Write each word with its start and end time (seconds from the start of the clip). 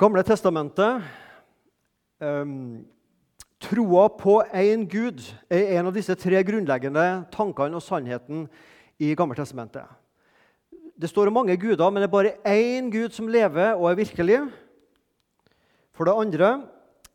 Gamle 0.00 0.22
testamentet 0.24 1.02
um, 2.24 2.86
Troa 3.60 4.06
på 4.16 4.38
én 4.56 4.86
Gud 4.88 5.20
er 5.52 5.74
en 5.76 5.90
av 5.90 5.92
disse 5.92 6.16
tre 6.16 6.40
grunnleggende 6.48 7.02
tankene 7.34 7.76
og 7.76 7.84
sannheten 7.84 8.46
i 8.96 9.10
Gammeltestamentet. 9.12 9.84
Det 10.72 11.12
står 11.12 11.28
om 11.28 11.36
mange 11.42 11.58
guder, 11.60 11.92
men 11.92 12.00
det 12.00 12.08
er 12.08 12.14
bare 12.16 12.32
én 12.48 12.88
Gud 12.88 13.12
som 13.12 13.28
lever 13.28 13.74
og 13.74 13.90
er 13.90 14.00
virkelig. 14.00 14.40
For 15.92 16.08
det 16.08 16.16
andre, 16.16 16.54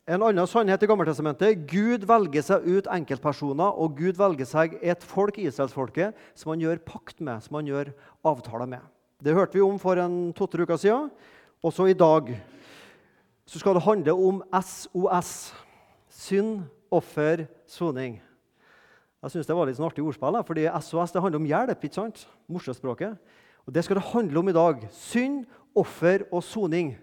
en 0.06 0.22
annen 0.22 0.46
sannhet 0.46 0.86
i 0.86 0.94
Gammeltestamentet 0.94 1.66
Gud 1.66 2.06
velger 2.06 2.50
seg 2.52 2.70
ut 2.70 2.94
enkeltpersoner, 3.00 3.66
og 3.82 3.98
Gud 3.98 4.14
velger 4.14 4.46
seg 4.46 4.78
et 4.78 5.02
folk, 5.02 5.42
Israelsfolket, 5.42 6.14
som 6.38 6.54
han 6.54 6.62
gjør 6.62 6.84
pakt 6.86 7.18
med, 7.18 7.42
som 7.42 7.58
han 7.58 7.66
gjør 7.66 7.96
avtaler 8.22 8.76
med. 8.78 8.90
Det 9.18 9.34
hørte 9.34 9.58
vi 9.58 9.66
om 9.66 9.82
for 9.82 9.98
en 9.98 10.28
to-tre 10.38 10.62
uker 10.62 10.78
siden. 10.78 11.10
Også 11.66 11.90
i 11.90 11.98
dag 11.98 12.36
så 13.46 13.58
skal 13.58 13.74
det 13.74 13.82
handle 13.86 14.12
om 14.12 14.42
SOS. 14.62 15.54
Synd, 16.10 16.64
offer, 16.90 17.46
soning. 17.66 18.20
Jeg 19.22 19.30
synes 19.30 19.46
Det 19.46 19.56
var 19.56 19.66
litt 19.66 19.78
sånn 19.78 19.88
artig 19.88 20.04
ordspill, 20.04 20.38
fordi 20.46 20.66
SOS 20.82 21.14
det 21.14 21.22
handler 21.22 21.40
om 21.40 21.46
hjelp. 21.46 21.84
ikke 21.84 21.94
sant? 21.94 22.26
Morsespråket. 22.48 23.16
Og 23.66 23.72
Det 23.72 23.84
skal 23.84 23.96
det 23.96 24.10
handle 24.12 24.38
om 24.38 24.48
i 24.48 24.52
dag. 24.52 24.88
Synd, 24.92 25.46
offer 25.74 26.26
og 26.32 26.42
soning. 26.42 26.96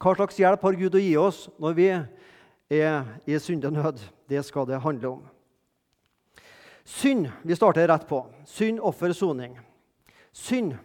Hva 0.00 0.14
slags 0.14 0.36
hjelp 0.36 0.62
har 0.62 0.72
Gud 0.76 0.94
å 0.94 1.00
gi 1.00 1.16
oss 1.16 1.48
når 1.58 1.74
vi 1.74 1.88
er 1.88 3.04
i 3.26 3.38
syndenød? 3.38 4.00
Det 4.28 4.44
skal 4.44 4.66
det 4.66 4.80
handle 4.80 5.08
om. 5.08 5.22
Synd. 6.84 7.28
Vi 7.44 7.54
starter 7.54 7.88
rett 7.88 8.06
på. 8.08 8.26
Synd, 8.44 8.80
offer, 8.80 9.12
soning. 9.12 9.58
Synd 10.32 10.76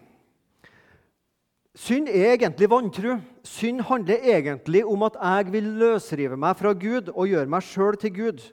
Synd 1.81 2.09
er 2.11 2.35
egentlig 2.35 2.69
vantro. 2.69 3.15
Synd 3.47 3.81
handler 3.89 4.21
egentlig 4.21 4.83
om 4.85 5.01
at 5.07 5.15
jeg 5.17 5.53
vil 5.53 5.69
løsrive 5.81 6.37
meg 6.37 6.59
fra 6.59 6.75
Gud 6.77 7.09
og 7.15 7.29
gjøre 7.31 7.49
meg 7.49 7.65
sjøl 7.65 7.97
til 7.97 8.13
Gud. 8.13 8.43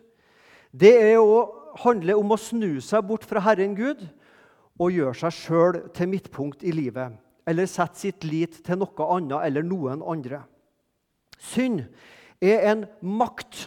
Det 0.72 0.94
er 0.96 1.18
å 1.20 1.42
handle 1.82 2.16
om 2.16 2.32
å 2.32 2.40
snu 2.40 2.78
seg 2.84 3.04
bort 3.04 3.26
fra 3.28 3.42
Herren 3.44 3.76
Gud 3.76 4.06
og 4.80 4.94
gjøre 4.94 5.16
seg 5.20 5.36
sjøl 5.36 5.80
til 5.92 6.08
midtpunkt 6.08 6.64
i 6.64 6.72
livet. 6.72 7.18
Eller 7.48 7.68
sette 7.68 8.00
sitt 8.00 8.24
lit 8.24 8.62
til 8.64 8.80
noe 8.80 9.12
annet 9.12 9.44
eller 9.44 9.66
noen 9.66 10.04
andre. 10.04 10.42
Synd 11.36 11.84
er 12.40 12.64
en 12.72 12.86
makt. 13.04 13.66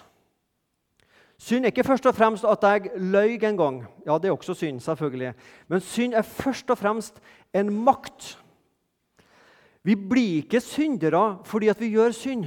Synd 1.41 1.65
er 1.65 1.73
ikke 1.73 1.85
først 1.85 2.09
og 2.09 2.17
fremst 2.17 2.45
at 2.49 2.65
jeg 2.65 2.95
løy 2.97 3.37
en 3.37 3.57
gang. 3.57 3.81
Ja, 4.07 4.17
det 4.17 4.29
er 4.29 4.37
også 4.37 4.57
synd, 4.57 4.81
selvfølgelig. 4.81 5.35
Men 5.69 5.81
synd 5.85 6.17
er 6.17 6.25
først 6.25 6.69
og 6.73 6.81
fremst 6.81 7.21
en 7.53 7.69
makt. 7.85 8.37
Vi 9.83 9.95
blir 9.95 10.43
ikke 10.43 10.61
syndere 10.61 11.41
fordi 11.47 11.71
vi 11.79 11.93
gjør 11.95 12.13
synd, 12.13 12.45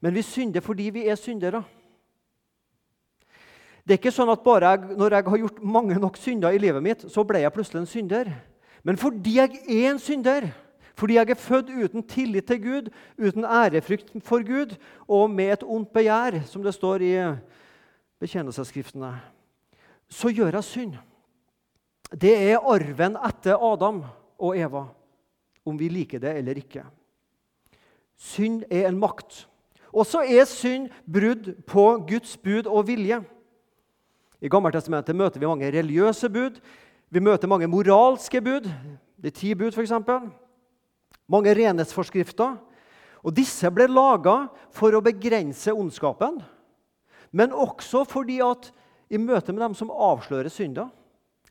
men 0.00 0.14
vi 0.16 0.22
synder 0.24 0.64
fordi 0.64 0.88
vi 0.94 1.04
er 1.08 1.18
syndere. 1.20 1.62
Det 3.84 3.96
er 3.96 4.00
ikke 4.00 4.12
sånn 4.14 4.32
at 4.32 4.44
bare 4.44 4.70
jeg, 4.70 4.96
når 4.96 5.16
jeg 5.16 5.26
har 5.26 5.40
gjort 5.42 5.60
mange 5.76 5.98
nok 6.00 6.16
synder 6.20 6.54
i 6.54 6.60
livet 6.60 6.84
mitt, 6.84 7.04
så 7.10 7.24
ble 7.26 7.42
jeg 7.42 7.52
plutselig 7.52 7.82
en 7.82 7.90
synder. 7.90 8.30
Men 8.86 8.96
fordi 9.00 9.36
jeg 9.36 9.60
er 9.66 9.90
en 9.90 10.00
synder, 10.00 10.46
fordi 10.96 11.16
jeg 11.16 11.32
er 11.32 11.40
født 11.40 11.72
uten 11.72 12.04
tillit 12.08 12.46
til 12.48 12.60
Gud, 12.62 12.90
uten 13.18 13.44
ærefrykt 13.44 14.14
for 14.24 14.44
Gud 14.46 14.76
og 15.08 15.30
med 15.32 15.52
et 15.52 15.64
ondt 15.64 15.92
begjær, 15.92 16.38
som 16.46 16.62
det 16.64 16.74
står 16.76 17.04
i 17.04 17.12
bekjennelsesskriftene, 18.20 19.14
så 20.08 20.32
gjør 20.32 20.60
jeg 20.60 20.68
synd. 20.68 20.96
Det 22.10 22.32
er 22.36 22.62
arven 22.62 23.18
etter 23.20 23.60
Adam 23.60 24.02
og 24.38 24.56
Eva 24.58 24.86
om 25.66 25.78
vi 25.78 25.88
liker 25.92 26.22
det 26.22 26.36
eller 26.40 26.58
ikke. 26.60 26.84
Synd 28.20 28.64
er 28.70 28.88
en 28.88 28.98
makt. 29.00 29.46
Og 29.90 30.06
så 30.06 30.22
er 30.22 30.46
synd 30.48 30.90
brudd 31.04 31.52
på 31.66 31.84
Guds 32.08 32.36
bud 32.36 32.68
og 32.70 32.86
vilje. 32.88 33.20
I 34.40 34.48
Gammeltestamentet 34.48 35.16
møter 35.16 35.40
vi 35.40 35.48
mange 35.48 35.70
religiøse 35.72 36.30
bud. 36.32 36.60
Vi 37.10 37.20
møter 37.20 37.50
mange 37.50 37.68
moralske 37.68 38.40
bud, 38.40 38.68
de 39.20 39.30
ti 39.30 39.54
bud 39.54 39.74
f.eks. 39.74 39.92
Mange 41.28 41.54
renhetsforskrifter. 41.54 42.56
Og 43.20 43.36
Disse 43.36 43.68
ble 43.74 43.88
laga 43.90 44.46
for 44.72 44.94
å 44.96 45.02
begrense 45.04 45.74
ondskapen, 45.76 46.38
men 47.36 47.52
også 47.52 48.06
fordi 48.08 48.38
at 48.42 48.70
i 49.10 49.18
møte 49.20 49.52
med 49.52 49.62
dem 49.62 49.74
som 49.74 49.90
avslører 49.90 50.50
synder 50.50 50.88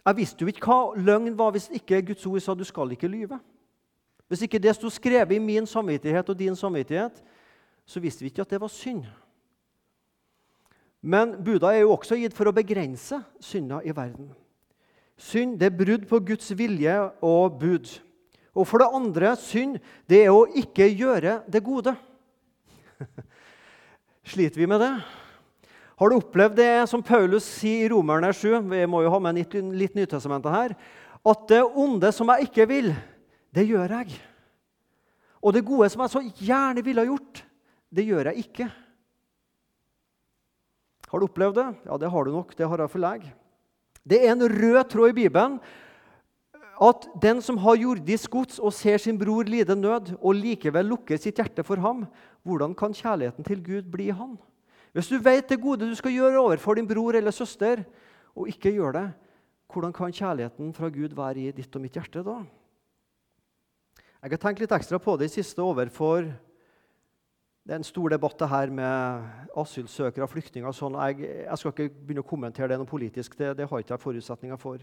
Jeg 0.06 0.16
visste 0.16 0.44
jo 0.44 0.50
ikke 0.50 0.66
hva 0.66 0.96
løgn 0.96 1.36
var 1.38 1.52
hvis 1.52 1.68
ikke 1.76 2.02
Guds 2.08 2.26
ord 2.26 2.42
sa 2.42 2.56
du 2.56 2.64
skal 2.64 2.96
ikke 2.96 3.12
lyve. 3.12 3.38
Hvis 4.30 4.46
ikke 4.46 4.62
det 4.62 4.76
sto 4.78 4.92
skrevet 4.94 5.34
i 5.36 5.42
min 5.42 5.66
samvittighet 5.68 6.30
og 6.30 6.38
din 6.38 6.56
samvittighet, 6.56 7.18
så 7.90 8.02
visste 8.02 8.22
vi 8.22 8.30
ikke 8.30 8.46
at 8.46 8.54
det 8.54 8.62
var 8.62 8.70
synd. 8.70 9.08
Men 11.02 11.34
Buda 11.44 11.72
er 11.74 11.86
jo 11.86 11.96
også 11.96 12.18
gitt 12.20 12.36
for 12.38 12.50
å 12.50 12.54
begrense 12.54 13.22
synda 13.42 13.80
i 13.82 13.96
verden. 13.96 14.30
Synd 15.20 15.58
det 15.60 15.72
er 15.72 15.80
brudd 15.80 16.06
på 16.08 16.20
Guds 16.28 16.52
vilje 16.56 16.94
og 17.26 17.58
bud. 17.60 17.90
Og 18.54 18.68
for 18.68 18.84
det 18.84 18.92
andre, 18.94 19.34
synd 19.40 19.80
det 20.10 20.26
er 20.26 20.36
å 20.36 20.46
ikke 20.60 20.88
gjøre 20.92 21.40
det 21.50 21.64
gode. 21.66 21.96
Sliter 24.30 24.62
vi 24.62 24.70
med 24.70 24.84
det? 24.84 24.94
Har 26.00 26.12
du 26.12 26.20
opplevd 26.20 26.56
det 26.60 26.74
som 26.88 27.04
Paulus 27.04 27.48
sier 27.48 27.88
i 27.88 27.92
Romerne 27.92 28.30
7? 28.36 28.60
Vi 28.72 28.86
må 28.88 29.02
jo 29.04 29.12
ha 29.12 29.20
med 29.24 29.40
litt 29.40 29.96
Nytestamentet 29.98 30.54
her. 30.54 30.76
At 31.28 31.48
det 31.52 31.64
onde 31.64 32.12
som 32.16 32.30
jeg 32.32 32.48
ikke 32.48 32.68
vil, 32.70 32.94
det 33.56 33.66
gjør 33.70 33.96
jeg. 34.00 34.20
Og 35.40 35.56
det 35.56 35.66
gode 35.66 35.90
som 35.90 36.04
jeg 36.04 36.14
så 36.14 36.22
gjerne 36.42 36.84
ville 36.86 37.02
ha 37.02 37.10
gjort, 37.10 37.44
det 37.90 38.06
gjør 38.06 38.32
jeg 38.32 38.46
ikke. 38.46 38.70
Har 41.10 41.20
du 41.22 41.26
opplevd 41.26 41.58
det? 41.58 41.70
Ja, 41.90 41.98
det 41.98 42.10
har 42.14 42.26
du 42.26 42.34
nok. 42.36 42.52
Det 42.58 42.68
har 42.70 42.84
jeg 42.84 42.92
for 42.94 43.02
leg. 43.02 43.30
Det 44.06 44.20
er 44.22 44.36
en 44.36 44.46
rød 44.46 44.84
tråd 44.92 45.14
i 45.14 45.22
Bibelen 45.24 45.58
at 46.80 47.08
den 47.20 47.42
som 47.44 47.58
har 47.60 47.76
jordisk 47.76 48.32
gods 48.32 48.60
og 48.64 48.72
ser 48.72 49.02
sin 49.04 49.18
bror 49.20 49.44
lide 49.44 49.76
nød, 49.76 50.14
og 50.24 50.38
likevel 50.38 50.88
lukker 50.88 51.20
sitt 51.20 51.42
hjerte 51.42 51.66
for 51.68 51.82
ham, 51.84 52.06
hvordan 52.48 52.76
kan 52.78 52.96
kjærligheten 52.96 53.44
til 53.44 53.64
Gud 53.64 53.90
bli 53.92 54.08
i 54.08 54.16
han? 54.16 54.38
Hvis 54.96 55.12
du 55.12 55.18
vet 55.20 55.50
det 55.50 55.60
gode 55.62 55.90
du 55.90 55.96
skal 55.96 56.16
gjøre 56.16 56.40
overfor 56.40 56.80
din 56.80 56.88
bror 56.88 57.18
eller 57.20 57.36
søster, 57.36 57.84
og 58.32 58.48
ikke 58.48 58.72
gjør 58.78 58.96
det, 58.96 59.08
hvordan 59.70 59.94
kan 59.94 60.16
kjærligheten 60.16 60.72
fra 60.74 60.90
Gud 60.90 61.14
være 61.18 61.50
i 61.50 61.52
ditt 61.52 61.76
og 61.76 61.84
mitt 61.84 62.00
hjerte 62.00 62.24
da? 62.24 62.40
Jeg 64.20 64.34
har 64.34 64.40
tenkt 64.44 64.60
litt 64.60 64.74
ekstra 64.76 64.98
på 65.00 65.14
det 65.16 65.30
i 65.30 65.32
siste 65.32 65.64
overfor 65.64 66.26
Det 66.28 67.72
er 67.72 67.78
en 67.78 67.86
stor 67.88 68.12
debatt 68.12 68.36
det 68.42 68.50
her 68.52 68.72
med 68.76 69.54
asylsøkere 69.62 70.26
og 70.26 70.32
flyktninger. 70.34 70.74
sånn. 70.76 70.98
Jeg, 71.00 71.22
jeg, 71.46 71.58
skal 71.62 71.72
ikke 71.72 71.86
begynne 71.94 72.24
å 72.26 72.28
kommentere 72.28 72.68
det 72.74 72.80
noe 72.82 72.90
politisk. 72.90 73.38
Det, 73.40 73.54
det 73.56 73.68
har 73.70 73.80
ikke 73.80 73.94
jeg 73.94 74.04
forutsetninger 74.04 74.60
for. 74.60 74.82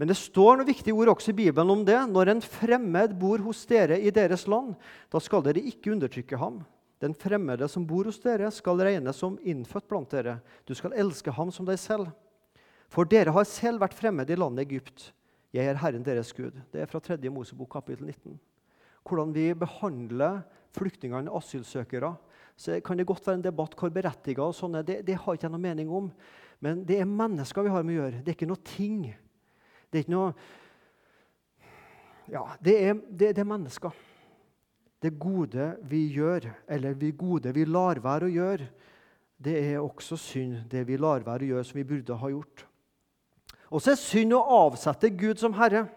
Men 0.00 0.08
det 0.08 0.16
står 0.16 0.56
noen 0.56 0.70
viktige 0.70 0.96
ord 0.96 1.10
også 1.12 1.34
i 1.34 1.36
Bibelen 1.42 1.72
om 1.74 1.82
det. 1.84 1.98
Når 2.08 2.30
en 2.32 2.40
fremmed 2.40 3.12
bor 3.20 3.42
hos 3.44 3.60
dere 3.68 3.98
i 4.00 4.12
deres 4.14 4.46
land, 4.48 4.72
da 5.12 5.20
skal 5.20 5.44
dere 5.44 5.60
ikke 5.68 5.92
undertrykke 5.92 6.38
ham. 6.40 6.62
Den 7.02 7.12
fremmede 7.12 7.68
som 7.68 7.84
bor 7.84 8.08
hos 8.08 8.22
dere, 8.22 8.48
skal 8.54 8.80
regnes 8.80 9.20
som 9.20 9.36
innfødt 9.42 9.88
blant 9.90 10.14
dere. 10.14 10.38
Du 10.64 10.72
skal 10.78 10.96
elske 10.96 11.34
ham 11.34 11.52
som 11.52 11.68
deg 11.68 11.76
selv. 11.82 12.08
For 12.88 13.04
dere 13.04 13.34
har 13.36 13.44
selv 13.50 13.84
vært 13.84 13.98
fremmede 13.98 14.32
i 14.32 14.40
landet 14.40 14.64
Egypt. 14.64 15.10
Jeg 15.52 15.68
er 15.68 15.82
Herren 15.82 16.06
deres 16.06 16.32
Gud. 16.32 16.56
Det 16.72 16.80
er 16.80 16.88
fra 16.88 17.02
3. 17.02 17.20
Mosebok 17.28 17.74
kapittel 17.76 18.08
19 18.08 18.40
hvordan 19.06 19.32
vi 19.34 19.48
behandler 19.58 20.42
flyktningene, 20.76 21.32
asylsøkere. 21.36 22.14
Så 22.56 22.78
kan 22.84 22.98
det 22.98 23.06
godt 23.08 23.26
være 23.26 23.40
en 23.40 23.44
debatt 23.44 23.74
hvor 23.78 23.92
berettiget 23.92 24.42
og 24.44 24.54
sånne, 24.56 24.84
det, 24.86 25.00
det 25.06 25.18
har 25.18 25.36
ikke 25.36 25.48
jeg 25.48 25.54
noe 25.54 25.62
mening 25.62 25.90
om. 25.92 26.10
Men 26.62 26.84
det 26.86 27.00
er 27.00 27.08
mennesker 27.08 27.66
vi 27.66 27.74
har 27.74 27.84
med 27.86 27.96
å 27.96 28.00
gjøre. 28.02 28.22
Det 28.22 28.32
er 28.32 28.38
ikke 28.38 28.50
noe 28.50 28.66
ting. 28.66 29.04
Det 29.90 29.98
er 29.98 30.06
ikke 30.06 30.16
noe 30.16 30.32
Ja, 32.30 32.44
det 32.62 32.74
er, 32.78 32.92
det, 33.10 33.32
det 33.36 33.42
er 33.42 33.48
mennesker. 33.50 33.96
Det 35.02 35.10
gode 35.18 35.72
vi 35.90 36.04
gjør, 36.14 36.46
eller 36.70 36.94
det 36.94 37.16
gode 37.18 37.50
vi 37.52 37.64
lar 37.66 37.98
være 38.00 38.28
å 38.28 38.32
gjøre, 38.32 38.68
det 39.42 39.56
er 39.58 39.80
også 39.80 40.16
synd, 40.16 40.60
det 40.70 40.84
vi 40.86 40.96
lar 41.00 41.24
være 41.26 41.42
å 41.42 41.48
gjøre, 41.56 41.66
som 41.66 41.80
vi 41.80 41.88
burde 41.88 42.18
ha 42.20 42.30
gjort. 42.30 42.62
Og 43.72 43.82
så 43.82 43.94
er 43.94 43.98
synd 43.98 44.36
å 44.36 44.44
avsette 44.68 45.10
Gud 45.18 45.40
som 45.42 45.56
Herre. 45.58 45.88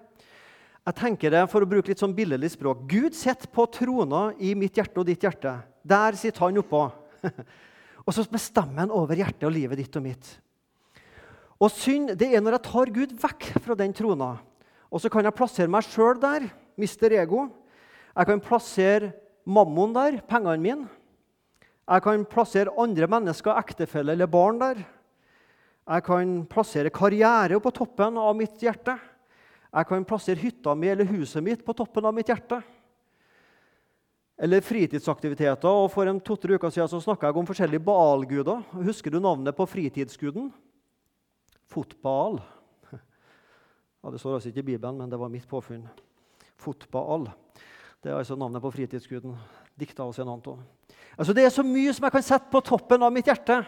Jeg 0.86 0.98
tenker 1.00 1.34
det, 1.34 1.42
for 1.50 1.66
å 1.66 1.70
bruke 1.70 1.90
litt 1.90 2.02
sånn 2.02 2.14
billedlig 2.14 2.52
språk, 2.54 2.84
Gud 2.86 3.16
sitter 3.18 3.50
på 3.50 3.64
trona 3.74 4.28
i 4.38 4.52
mitt 4.54 4.78
hjerte 4.78 5.02
og 5.02 5.08
ditt 5.08 5.24
hjerte. 5.26 5.56
Der 5.82 6.18
sitter 6.20 6.46
han 6.46 6.60
oppå. 6.62 6.84
og 8.06 8.12
så 8.14 8.26
bestemmer 8.30 8.84
han 8.84 8.94
over 8.94 9.18
hjertet 9.18 9.48
og 9.48 9.56
livet 9.56 9.82
ditt 9.82 9.98
og 9.98 10.06
mitt. 10.06 10.30
Og 11.58 11.72
synd 11.74 12.14
det 12.20 12.30
er 12.30 12.44
når 12.44 12.60
jeg 12.60 12.66
tar 12.68 12.92
Gud 13.00 13.16
vekk 13.18 13.48
fra 13.66 13.78
den 13.80 13.96
trona. 13.98 14.36
Og 14.94 15.02
så 15.02 15.10
kan 15.10 15.26
jeg 15.26 15.38
plassere 15.38 15.72
meg 15.74 15.88
sjøl 15.90 16.22
der, 16.22 16.46
mister 16.78 17.18
ego. 17.18 17.48
Jeg 18.14 18.30
kan 18.30 18.46
plassere 18.46 19.10
mammon 19.42 19.96
der, 19.96 20.20
pengene 20.30 20.62
mine. 20.62 20.92
Jeg 21.86 22.06
kan 22.06 22.30
plassere 22.30 22.74
andre 22.82 23.10
mennesker, 23.10 23.58
ektefelle 23.58 24.14
eller 24.14 24.30
barn 24.30 24.62
der. 24.62 24.86
Jeg 25.86 26.06
kan 26.06 26.38
plassere 26.50 26.94
karriere 26.94 27.58
på 27.62 27.74
toppen 27.74 28.22
av 28.22 28.38
mitt 28.38 28.62
hjerte. 28.62 29.00
Jeg 29.76 29.88
kan 29.90 30.06
plassere 30.08 30.40
hytta 30.40 30.72
mi 30.78 30.88
eller 30.88 31.08
huset 31.10 31.44
mitt 31.44 31.64
på 31.66 31.76
toppen 31.76 32.06
av 32.08 32.16
mitt 32.16 32.30
hjerte. 32.32 32.62
Eller 34.40 34.64
fritidsaktiviteter. 34.64 35.68
og 35.68 35.92
For 35.92 36.08
en 36.08 36.20
to-tre 36.20 36.56
uker 36.56 36.72
siden 36.72 37.02
snakka 37.04 37.28
jeg 37.28 37.40
om 37.40 37.48
forskjellige 37.48 37.84
Baal-guder. 37.84 38.64
Husker 38.88 39.12
du 39.12 39.20
navnet 39.20 39.56
på 39.56 39.68
fritidsguden? 39.68 40.52
Fotball. 41.72 42.40
Ja, 44.06 44.12
det 44.14 44.20
står 44.22 44.36
altså 44.38 44.52
ikke 44.52 44.62
i 44.62 44.68
Bibelen, 44.68 45.00
men 45.02 45.10
det 45.10 45.18
var 45.18 45.32
mitt 45.34 45.48
påfunn. 45.50 45.88
Fotball. 46.62 47.24
Det 48.04 48.12
er 48.12 48.20
altså 48.20 48.36
navnet 48.38 48.62
på 48.62 48.70
fritidsguden. 48.70 49.34
Dikta 49.74 50.06
av 50.06 50.14
en 50.22 50.30
annen 50.30 50.60
Altså, 51.18 51.34
det 51.34 51.46
er 51.46 51.50
så 51.50 51.64
mye 51.66 51.90
som 51.96 52.06
jeg 52.06 52.14
kan 52.14 52.26
sette 52.28 52.52
på 52.52 52.62
toppen 52.62 53.02
av 53.02 53.10
mitt 53.16 53.26
hjerte, 53.26 53.64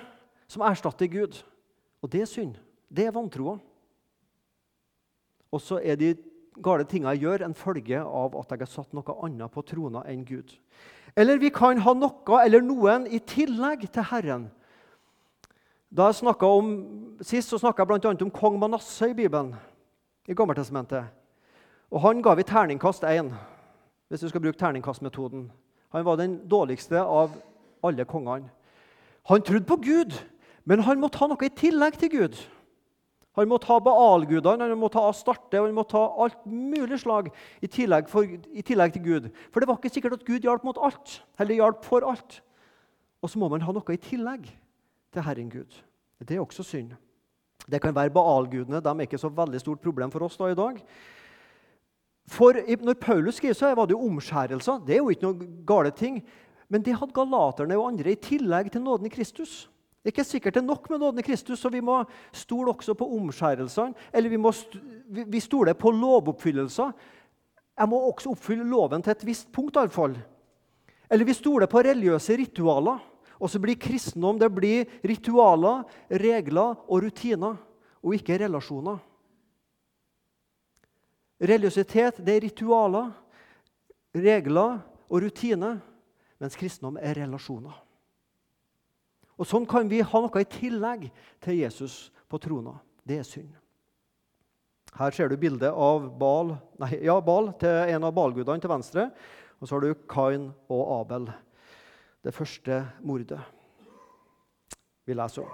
som 0.45 0.61
erstatter 0.67 1.09
Gud. 1.09 1.39
Og 2.03 2.11
det 2.11 2.21
er 2.21 2.29
synd. 2.29 2.53
Det 2.85 3.07
er 3.07 3.15
vantroa. 3.15 3.57
Og 5.51 5.61
så 5.63 5.79
er 5.79 5.95
de 5.99 6.15
gale 6.63 6.85
tingene 6.89 7.13
jeg 7.15 7.25
gjør, 7.25 7.45
en 7.45 7.57
følge 7.57 8.01
av 8.01 8.35
at 8.39 8.51
jeg 8.51 8.63
har 8.63 8.71
satt 8.71 8.95
noe 8.97 9.17
annet 9.25 9.53
på 9.53 9.63
trona 9.65 10.03
enn 10.09 10.25
Gud. 10.27 10.55
Eller 11.17 11.39
vi 11.41 11.49
kan 11.53 11.79
ha 11.81 11.93
noe 11.97 12.39
eller 12.43 12.61
noen 12.61 13.07
i 13.09 13.19
tillegg 13.19 13.87
til 13.89 14.09
Herren. 14.11 14.47
Da 15.89 16.11
jeg 16.11 16.43
om, 16.43 16.73
Sist 17.23 17.49
så 17.49 17.57
snakka 17.57 17.81
jeg 17.81 17.87
bl.a. 17.87 18.11
om 18.21 18.31
kong 18.31 18.59
Manasseh 18.59 19.13
i 19.13 19.15
Bibelen, 19.17 19.55
i 20.27 20.35
Gammeltestamentet. 20.35 21.05
Og 21.91 22.01
Han 22.01 22.21
ga 22.21 22.33
vi 22.35 22.43
terningkast 22.43 23.03
én, 23.03 23.31
hvis 24.09 24.21
du 24.21 24.29
skal 24.29 24.41
bruke 24.41 24.59
terningkastmetoden. 24.59 25.51
Han 25.95 26.05
var 26.05 26.17
den 26.19 26.41
dårligste 26.49 26.99
av 26.99 27.31
alle 27.83 28.05
kongene. 28.05 28.51
Han 29.27 29.41
trodde 29.41 29.65
på 29.65 29.75
Gud, 29.75 30.13
men 30.65 30.79
han 30.79 30.99
måtte 30.99 31.17
ha 31.17 31.27
noe 31.27 31.47
i 31.47 31.49
tillegg 31.49 31.97
til 31.99 32.11
Gud. 32.11 32.35
Han 33.37 33.49
må 33.51 33.59
ta 33.61 33.77
Baal-gudene, 33.83 34.65
han 34.65 34.79
må 34.81 34.89
ta 34.89 35.03
Astarte 35.11 35.61
han 35.61 35.75
må 35.77 35.83
ta 35.85 36.01
alt 36.23 36.39
mulig 36.49 36.97
slag 37.03 37.29
i 37.61 37.69
tillegg, 37.69 38.09
for, 38.09 38.25
i 38.25 38.63
tillegg, 38.65 38.95
til 38.95 39.03
Gud. 39.05 39.27
For 39.53 39.61
det 39.61 39.69
var 39.69 39.77
ikke 39.77 39.93
sikkert 39.93 40.17
at 40.17 40.25
Gud 40.25 40.45
hjalp 40.45 40.65
mot 40.65 40.79
alt, 40.81 41.19
eller 41.37 41.59
hjalp 41.59 41.85
for 41.85 42.07
alt. 42.07 42.39
Og 43.21 43.29
så 43.29 43.41
må 43.41 43.49
man 43.51 43.61
ha 43.65 43.75
noe 43.75 43.93
i 43.93 44.01
tillegg 44.01 44.49
til 45.13 45.25
Herren 45.25 45.51
Gud. 45.53 45.77
Det 46.17 46.37
er 46.37 46.41
også 46.41 46.65
synd. 46.65 46.95
Det 47.67 47.81
kan 47.83 47.95
være 47.95 48.13
Baal-gudene. 48.15 48.81
De 48.81 48.89
er 48.89 49.05
ikke 49.05 49.21
så 49.21 49.29
veldig 49.29 49.61
stort 49.61 49.83
problem 49.83 50.11
for 50.13 50.25
oss 50.25 50.37
da 50.39 50.49
i 50.49 50.57
dag. 50.57 50.81
For 52.27 52.57
Når 52.83 52.99
Paulus 52.99 53.35
skriver, 53.39 53.53
så 53.53 53.73
var 53.75 53.85
det 53.85 53.95
jo 53.95 54.05
omskjærelser. 54.07 54.83
Det 54.87 54.95
er 54.95 55.03
jo 55.03 55.09
ikke 55.09 55.29
noe 55.29 55.47
gale 55.67 55.91
ting. 55.91 56.21
Men 56.69 56.83
det 56.83 56.97
hadde 56.99 57.15
galaterne 57.15 57.77
og 57.79 57.87
andre 57.91 58.11
i 58.11 58.19
tillegg 58.19 58.71
til 58.71 58.83
nåden 58.83 59.07
i 59.07 59.13
Kristus. 59.13 59.69
Er 60.07 60.13
ikke 60.13 60.23
sikkert 60.23 60.55
det 60.55 60.61
er 60.61 60.69
nok 60.69 60.85
med 60.87 61.01
nåden 61.01 61.19
i 61.19 61.23
Kristus, 61.27 61.59
så 61.59 61.67
vi 61.67 61.81
må 61.83 61.97
stole 62.31 62.71
også 62.71 62.93
på 62.95 63.09
omskjærelsene. 63.17 63.91
Eller 64.15 64.31
vi, 64.31 64.37
st 64.55 64.77
vi 65.27 65.39
stoler 65.43 65.75
på 65.75 65.91
lovoppfyllelser. 65.91 66.93
Jeg 67.75 67.89
må 67.91 67.97
også 68.07 68.31
oppfylle 68.31 68.63
loven 68.63 69.03
til 69.03 69.11
et 69.11 69.25
visst 69.27 69.49
punkt. 69.51 69.75
I 69.75 69.81
alle 69.81 69.91
fall. 69.91 70.15
Eller 71.11 71.27
vi 71.27 71.35
stoler 71.35 71.67
på 71.67 71.81
religiøse 71.83 72.37
ritualer. 72.39 73.01
Og 73.37 73.51
så 73.51 73.59
blir 73.59 73.75
kristendom 73.75 74.39
det 74.39 74.47
blir 74.55 74.87
ritualer, 75.03 75.83
regler 76.09 76.79
og 76.87 77.03
rutiner, 77.03 77.57
og 77.99 78.15
ikke 78.15 78.37
relasjoner. 78.39 79.01
Religiøsitet 81.43 82.23
det 82.23 82.37
er 82.37 82.45
ritualer, 82.47 83.11
regler 84.15 84.79
og 85.09 85.21
rutiner, 85.21 85.83
mens 86.39 86.55
kristendom 86.55 86.95
er 86.95 87.19
relasjoner. 87.19 87.75
Og 89.37 89.45
Sånn 89.45 89.67
kan 89.69 89.89
vi 89.89 90.01
ha 90.01 90.21
noe 90.21 90.41
i 90.41 90.49
tillegg 90.49 91.07
til 91.45 91.59
Jesus 91.61 92.07
på 92.29 92.39
trona. 92.41 92.75
Det 93.07 93.19
er 93.21 93.27
synd. 93.27 93.51
Her 94.97 95.13
ser 95.13 95.29
du 95.29 95.37
bildet 95.37 95.69
av 95.69 96.07
Bal, 96.17 96.55
nei, 96.81 96.95
ja, 97.05 97.19
Bal 97.21 97.51
til 97.61 97.93
en 97.93 98.07
av 98.07 98.15
balgudene 98.17 98.63
til 98.63 98.71
venstre. 98.71 99.11
Og 99.61 99.67
så 99.69 99.77
har 99.77 99.85
du 99.85 100.07
Kain 100.09 100.49
og 100.73 100.83
Abel. 101.01 101.29
Det 102.25 102.33
første 102.33 102.81
mordet 103.05 103.39
vi 105.07 105.15
leser 105.15 105.45
om. 105.45 105.53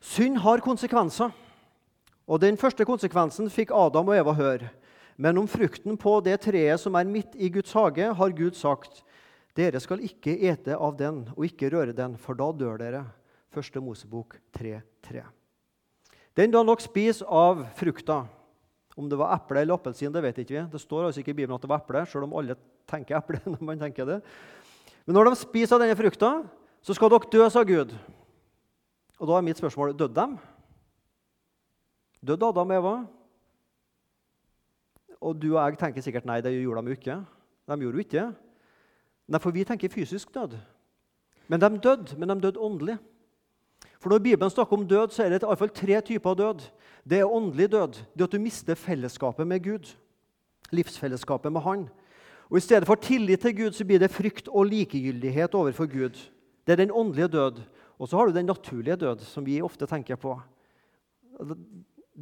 Synd 0.00 0.40
har 0.42 0.64
konsekvenser. 0.64 1.30
Og 2.26 2.40
Den 2.42 2.56
første 2.58 2.84
konsekvensen 2.84 3.50
fikk 3.50 3.70
Adam 3.70 4.08
og 4.10 4.16
Eva 4.16 4.32
høre. 4.34 4.70
Men 5.16 5.38
om 5.38 5.46
frukten 5.48 5.96
på 5.96 6.18
det 6.24 6.40
treet 6.44 6.80
som 6.80 6.96
er 6.98 7.08
midt 7.08 7.36
i 7.38 7.48
Guds 7.48 7.72
hage, 7.72 8.14
har 8.14 8.36
Gud 8.36 8.56
sagt:" 8.58 9.04
Dere 9.56 9.80
skal 9.80 10.02
ikke 10.04 10.34
ete 10.50 10.76
av 10.76 10.98
den 10.98 11.22
og 11.32 11.46
ikke 11.46 11.70
røre 11.72 11.94
den, 11.96 12.18
for 12.20 12.36
da 12.36 12.50
dør 12.52 12.76
dere. 12.80 13.06
Første 13.54 13.80
Mosebok 13.80 14.36
3.3. 14.52 15.22
Den 16.36 16.52
da 16.52 16.60
nok 16.60 16.82
spist 16.84 17.24
av 17.24 17.62
frukta. 17.78 18.26
Om 18.96 19.08
det 19.08 19.16
var 19.20 19.32
eple 19.36 19.62
eller 19.62 19.76
appelsin, 19.76 20.12
det 20.12 20.22
vet 20.24 20.42
ikke 20.42 20.54
vi. 20.58 20.66
Det 20.72 20.80
står 20.80 21.08
altså 21.08 21.22
ikke 21.22 21.32
i 21.32 21.38
Bibelen 21.40 21.56
at 21.56 21.64
det 21.64 21.72
var 21.72 21.80
eple, 21.80 22.04
selv 22.08 22.28
om 22.28 22.36
alle 22.36 22.58
tenker 22.88 23.16
eple. 23.16 23.40
når 23.54 23.64
man 23.64 23.80
tenker 23.80 24.08
det. 24.08 24.20
Men 25.08 25.16
når 25.16 25.30
de 25.30 25.40
spiser 25.40 25.76
av 25.76 25.84
denne 25.84 25.96
frukta, 25.96 26.30
så 26.84 26.96
skal 26.96 27.12
dere 27.12 27.32
dø, 27.32 27.48
sa 27.48 27.64
Gud. 27.64 27.96
Og 29.16 29.28
da 29.30 29.38
er 29.38 29.44
mitt 29.46 29.60
spørsmål 29.60 29.96
døde 29.96 30.12
de? 30.16 30.40
Døde 32.26 32.48
Adam 32.52 32.72
og 32.72 32.80
Eva? 32.82 32.96
Og 35.16 35.38
du 35.40 35.54
og 35.54 35.62
jeg 35.62 35.80
tenker 35.80 36.04
sikkert 36.04 36.28
nei, 36.28 36.42
det 36.44 36.52
gjorde 36.58 36.84
de 36.84 36.92
jo 36.92 36.98
ikke. 37.00 37.22
De 37.66 37.80
gjorde 37.80 37.96
jo 37.96 38.04
ikke 38.04 38.26
Nei, 39.26 39.40
for 39.42 39.50
vi 39.50 39.64
tenker 39.66 39.90
fysisk 39.90 40.34
død. 40.34 40.54
Men 41.48 41.60
de 41.60 41.78
døde, 41.82 42.18
men 42.18 42.30
de 42.30 42.40
døde 42.40 42.60
åndelig. 42.62 42.96
For 43.98 44.10
Når 44.10 44.18
Bibelen 44.18 44.50
snakker 44.50 44.76
om 44.76 44.88
død, 44.88 45.08
så 45.10 45.22
er 45.22 45.28
det 45.28 45.42
i 45.42 45.46
alle 45.46 45.56
fall 45.56 45.68
tre 45.74 46.00
typer 46.00 46.34
død. 46.34 46.66
Det 47.10 47.18
er 47.18 47.32
åndelig 47.32 47.72
død. 47.72 47.92
Det 48.14 48.20
er 48.20 48.24
at 48.24 48.32
du 48.32 48.38
mister 48.38 48.74
fellesskapet 48.74 49.46
med 49.46 49.62
Gud. 49.64 49.96
Livsfellesskapet 50.70 51.52
med 51.52 51.60
Han. 51.60 51.88
Og 52.50 52.56
I 52.56 52.60
stedet 52.60 52.86
for 52.86 52.94
tillit 52.94 53.40
til 53.40 53.56
Gud 53.56 53.72
så 53.72 53.84
blir 53.84 53.98
det 53.98 54.10
frykt 54.10 54.48
og 54.48 54.66
likegyldighet 54.66 55.54
overfor 55.54 55.86
Gud. 55.86 56.18
Det 56.66 56.72
er 56.72 56.76
den 56.76 56.90
åndelige 56.90 57.28
død. 57.28 57.62
Og 57.98 58.08
så 58.08 58.16
har 58.16 58.26
du 58.26 58.34
den 58.34 58.46
naturlige 58.46 58.96
død, 58.96 59.18
som 59.18 59.46
vi 59.46 59.62
ofte 59.62 59.86
tenker 59.86 60.16
på. 60.16 60.40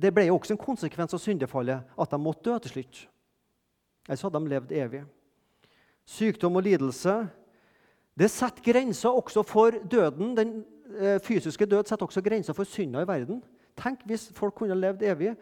Det 0.03 0.15
ble 0.15 0.27
jo 0.27 0.37
også 0.37 0.55
en 0.55 0.59
konsekvens 0.59 1.15
av 1.15 1.19
syndefallet 1.19 1.83
at 2.01 2.11
de 2.11 2.19
måtte 2.19 2.51
dø 2.51 2.59
til 2.59 2.71
slutt. 2.71 3.09
Ellers 4.09 4.23
hadde 4.23 4.41
de 4.41 4.49
levd 4.49 4.73
evig 4.73 5.05
sykdom 6.05 6.57
og 6.57 6.63
lidelse. 6.63 7.15
Det 8.19 8.31
setter 8.31 8.73
grenser 8.73 9.11
også 9.11 9.43
for 9.43 9.71
døden. 9.91 10.37
Den 10.37 10.65
eh, 10.99 11.21
fysiske 11.21 11.67
død 11.67 11.85
setter 11.87 12.07
også 12.07 12.23
grenser 12.23 12.53
for 12.53 12.65
synda 12.65 13.03
i 13.03 13.09
verden. 13.09 13.43
Tenk 13.77 14.05
hvis 14.07 14.31
folk 14.35 14.55
kunne 14.55 14.77
levd 14.79 15.03
evig 15.03 15.35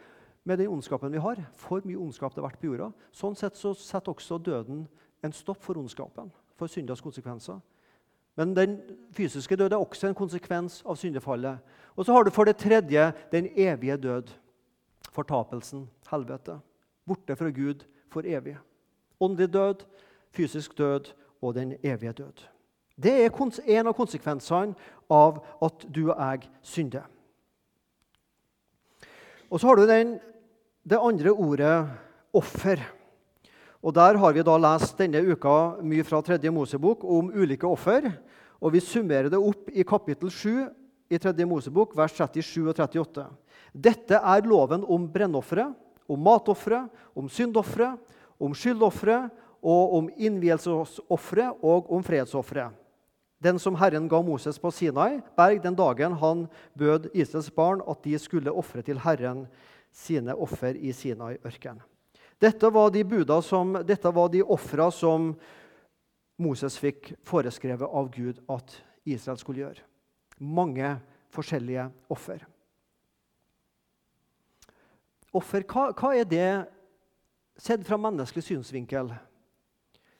med 0.45 0.59
den 0.59 0.69
ondskapen 0.69 1.13
vi 1.13 1.21
har. 1.21 1.43
For 1.55 1.85
mye 1.85 1.99
ondskap 2.01 2.35
det 2.35 2.43
har 2.43 2.49
vært 2.49 2.61
på 2.63 2.71
jorda. 2.71 2.91
Sånn 3.13 3.37
sett 3.37 3.59
så 3.59 3.75
setter 3.77 4.15
også 4.15 4.39
døden 4.39 4.87
en 5.23 5.35
stopp 5.37 5.61
for 5.63 5.79
ondskapen, 5.79 6.33
for 6.59 6.71
syndas 6.71 7.03
konsekvenser. 7.05 7.61
Men 8.37 8.55
den 8.57 8.79
fysiske 9.13 9.57
død 9.57 9.73
er 9.73 9.83
også 9.83 10.09
en 10.09 10.17
konsekvens 10.17 10.81
av 10.89 10.97
syndefallet. 10.97 11.61
Og 11.97 12.07
så 12.07 12.15
har 12.17 12.25
du 12.25 12.33
for 12.33 12.49
det 12.49 12.57
tredje 12.57 13.11
den 13.33 13.51
evige 13.53 13.97
død. 13.97 14.33
Fortapelsen, 15.13 15.85
helvete. 16.09 16.57
Borte 17.07 17.37
fra 17.37 17.51
Gud 17.53 17.85
for 18.09 18.25
evig. 18.25 18.57
Åndelig 19.21 19.53
død, 19.53 19.85
fysisk 20.33 20.77
død 20.79 21.13
og 21.43 21.55
den 21.55 21.77
evige 21.83 22.13
død. 22.13 22.45
Det 22.97 23.13
er 23.25 23.31
en 23.79 23.89
av 23.89 23.97
konsekvensene 23.97 24.75
av 25.11 25.41
at 25.65 25.87
du 25.89 26.11
og 26.11 26.17
jeg 26.19 26.49
synder. 26.63 27.07
Og 29.51 29.61
så 29.61 29.69
har 29.69 29.77
du 29.77 29.87
den, 29.87 30.19
det 30.85 30.99
andre 30.99 31.33
ordet 31.33 31.89
offer. 32.33 32.81
Og 33.83 33.95
Der 33.95 34.17
har 34.17 34.33
vi 34.33 34.43
da 34.43 34.57
lest 34.57 34.97
denne 34.99 35.21
uka 35.21 35.83
mye 35.83 36.05
fra 36.05 36.23
tredje 36.23 36.51
Mosebok 36.51 37.05
om 37.05 37.33
ulike 37.35 37.67
offer. 37.67 38.13
Og 38.61 38.73
Vi 38.73 38.81
summerer 38.81 39.29
det 39.29 39.39
opp 39.39 39.69
i 39.73 39.83
kapittel 39.83 40.31
7 40.31 40.69
i 41.11 41.19
tredje 41.19 41.45
Mosebok, 41.45 41.97
vers 41.97 42.13
37 42.13 42.69
og 42.69 42.79
38. 42.79 43.27
Dette 43.75 44.17
er 44.17 44.47
loven 44.47 44.85
om 44.85 45.09
brennofre, 45.13 45.73
om 46.09 46.21
matofre, 46.21 46.87
om 47.17 47.29
syndofre, 47.29 47.97
om 48.41 48.55
skyldofre 48.55 49.29
og 49.63 49.95
om 49.99 50.11
innvielsesofre 50.19 51.53
og 51.63 51.91
om 51.95 52.03
fredsofre. 52.05 52.71
Den 53.43 53.59
som 53.59 53.75
Herren 53.79 54.09
ga 54.11 54.21
Moses 54.23 54.59
på 54.63 54.71
Sinai 54.75 55.21
berg 55.39 55.63
den 55.63 55.79
dagen 55.79 56.15
han 56.21 56.45
bød 56.79 57.09
Israels 57.15 57.51
barn 57.55 57.83
at 57.91 58.03
de 58.05 58.19
skulle 58.19 58.53
ofre 58.55 58.83
til 58.87 59.01
Herren 59.03 59.47
sine 59.93 60.35
offer 60.35 60.77
i 60.79 60.93
Sinai-ørkenen. 60.95 61.83
Dette 62.43 62.71
var 62.75 62.91
de 62.91 63.05
buda 63.07 63.39
som, 63.43 63.77
de 63.87 64.43
ofra 64.43 64.89
som 64.91 65.29
Moses 66.43 66.79
fikk 66.79 67.13
foreskrevet 67.27 67.87
av 67.87 68.09
Gud 68.11 68.41
at 68.51 68.75
Israel 69.07 69.39
skulle 69.39 69.63
gjøre. 69.63 69.85
Mange 70.43 70.97
forskjellige 71.31 71.87
offer. 72.11 72.43
Offer, 75.33 75.65
hva, 75.65 75.93
hva 75.97 76.11
er 76.19 76.27
det 76.29 76.49
sett 77.63 77.85
fra 77.87 77.97
menneskelig 78.01 78.45
synsvinkel? 78.45 79.13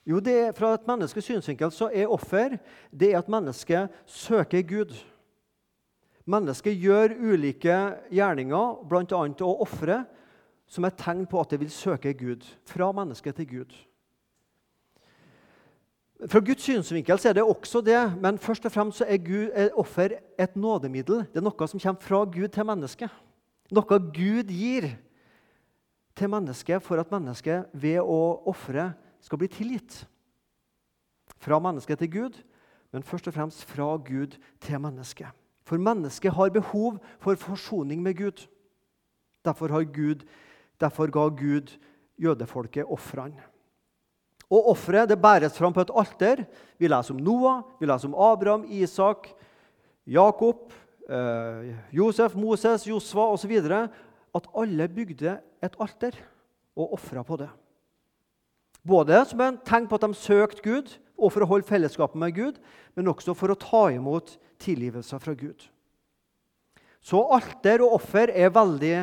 Jo, 0.07 0.19
det 0.19 0.35
er, 0.35 0.53
Fra 0.53 0.75
et 0.75 0.87
menneskes 0.87 1.25
synsvinkel 1.25 1.71
så 1.71 1.91
er 1.95 2.11
offer 2.11 2.57
det 2.91 3.13
at 3.15 3.29
mennesket 3.31 3.93
søker 4.07 4.63
Gud. 4.67 4.97
Mennesket 6.27 6.79
gjør 6.79 7.15
ulike 7.19 7.77
gjerninger, 8.11 8.83
bl.a. 8.89 9.23
å 9.47 9.55
ofre, 9.63 10.03
som 10.67 10.87
et 10.87 10.99
tegn 10.99 11.25
på 11.29 11.41
at 11.43 11.53
det 11.53 11.61
vil 11.61 11.71
søke 11.71 12.15
Gud. 12.17 12.47
Fra 12.67 12.91
mennesket 12.95 13.37
til 13.39 13.49
Gud. 13.51 13.75
Fra 16.31 16.39
Guds 16.39 16.63
synsvinkel 16.63 17.19
så 17.19 17.31
er 17.31 17.39
det 17.39 17.43
også 17.43 17.83
det, 17.83 17.99
men 18.23 18.39
først 18.39 18.67
og 18.67 18.73
fremst 18.73 19.03
så 19.03 19.07
er, 19.11 19.19
Gud, 19.19 19.51
er 19.55 19.75
offer 19.79 20.15
et 20.39 20.55
nådemiddel. 20.57 21.25
Det 21.31 21.43
er 21.43 21.47
noe 21.47 21.69
som 21.69 21.83
kommer 21.83 22.03
fra 22.03 22.23
Gud 22.31 22.49
til 22.55 22.67
mennesket. 22.67 23.23
Noe 23.75 23.99
Gud 24.15 24.51
gir 24.51 24.87
til 26.15 26.31
mennesket 26.31 26.83
for 26.85 27.03
at 27.03 27.11
mennesket 27.11 27.71
ved 27.73 27.99
å 28.03 28.21
ofre 28.51 28.93
skal 29.23 29.39
bli 29.39 29.49
tilgitt. 29.49 30.03
Fra 31.43 31.59
mennesket 31.63 31.99
til 32.03 32.11
Gud, 32.11 32.43
men 32.93 33.03
først 33.07 33.31
og 33.31 33.35
fremst 33.35 33.65
fra 33.65 33.95
Gud 33.97 34.37
til 34.61 34.81
mennesket. 34.83 35.31
For 35.65 35.79
mennesket 35.79 36.35
har 36.35 36.51
behov 36.51 36.99
for 37.23 37.39
forsoning 37.39 38.03
med 38.03 38.19
Gud. 38.19 38.47
Derfor, 39.45 39.71
Gud, 39.85 40.27
derfor 40.81 41.11
ga 41.11 41.29
Gud 41.31 41.79
jødefolket 42.19 42.85
ofrene. 42.85 43.43
Og 44.51 44.69
offeret 44.75 45.15
bæres 45.23 45.57
fram 45.59 45.73
på 45.73 45.81
et 45.81 45.95
alter. 45.97 46.45
Vi 46.79 46.89
leser 46.89 47.15
om 47.15 47.21
Noah, 47.21 47.63
vi 47.81 47.87
leser 47.87 48.11
om 48.11 48.15
Abraham, 48.15 48.67
Isak, 48.69 49.31
Jakob, 50.07 50.73
eh, 51.09 51.73
Josef, 51.93 52.35
Moses, 52.35 52.87
Josva 52.87 53.33
osv. 53.33 53.53
At 54.35 54.49
alle 54.55 54.89
bygde 54.89 55.39
et 55.63 55.77
alter 55.81 56.19
og 56.77 56.93
ofra 56.93 57.23
på 57.23 57.37
det. 57.37 57.49
Både 58.83 59.21
som 59.31 59.41
en 59.45 59.59
tegn 59.63 59.87
på 59.87 59.99
at 59.99 60.07
de 60.07 60.19
søkte 60.19 60.65
Gud, 60.65 60.91
og 61.23 61.31
for 61.31 61.45
å 61.45 61.51
holde 61.53 61.69
fellesskapet 61.69 62.19
med 62.19 62.35
Gud, 62.35 62.59
men 62.99 63.11
også 63.13 63.35
for 63.39 63.53
å 63.53 63.59
ta 63.59 63.85
imot 63.95 64.35
tilgivelse 64.63 65.21
fra 65.23 65.35
Gud. 65.39 65.69
Så 67.03 67.21
alter 67.35 67.83
og 67.83 67.97
offer 67.99 68.31
er 68.35 68.53
veldig 68.55 68.97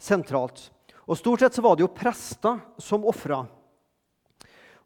sentralt. 0.00 0.68
Og 1.06 1.18
Stort 1.18 1.42
sett 1.42 1.56
så 1.56 1.62
var 1.64 1.76
det 1.76 1.84
jo 1.84 1.94
prester 1.94 2.58
som 2.78 3.06
ofra. 3.06 3.44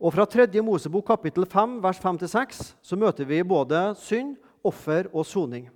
Og 0.00 0.12
Fra 0.12 0.26
3. 0.28 0.48
Mosebok 0.64 1.06
kapittel 1.08 1.46
5, 1.48 1.78
vers 1.84 2.00
5-6 2.00 2.60
så 2.84 2.96
møter 3.00 3.28
vi 3.28 3.40
både 3.46 3.92
synd, 4.00 4.36
offer 4.64 5.10
og 5.12 5.26
soning. 5.28 5.68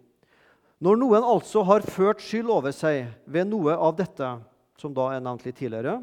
Når 0.81 0.97
noen 1.01 1.25
altså 1.27 1.63
har 1.69 1.85
ført 1.85 2.23
skyld 2.25 2.49
over 2.53 2.73
seg 2.73 3.09
ved 3.29 3.49
noe 3.51 3.75
av 3.77 3.97
dette, 3.99 4.29
som 4.81 4.95
da 4.97 5.11
er 5.13 5.25
nevnt 5.25 5.45
litt 5.45 5.59
tidligere, 5.59 5.99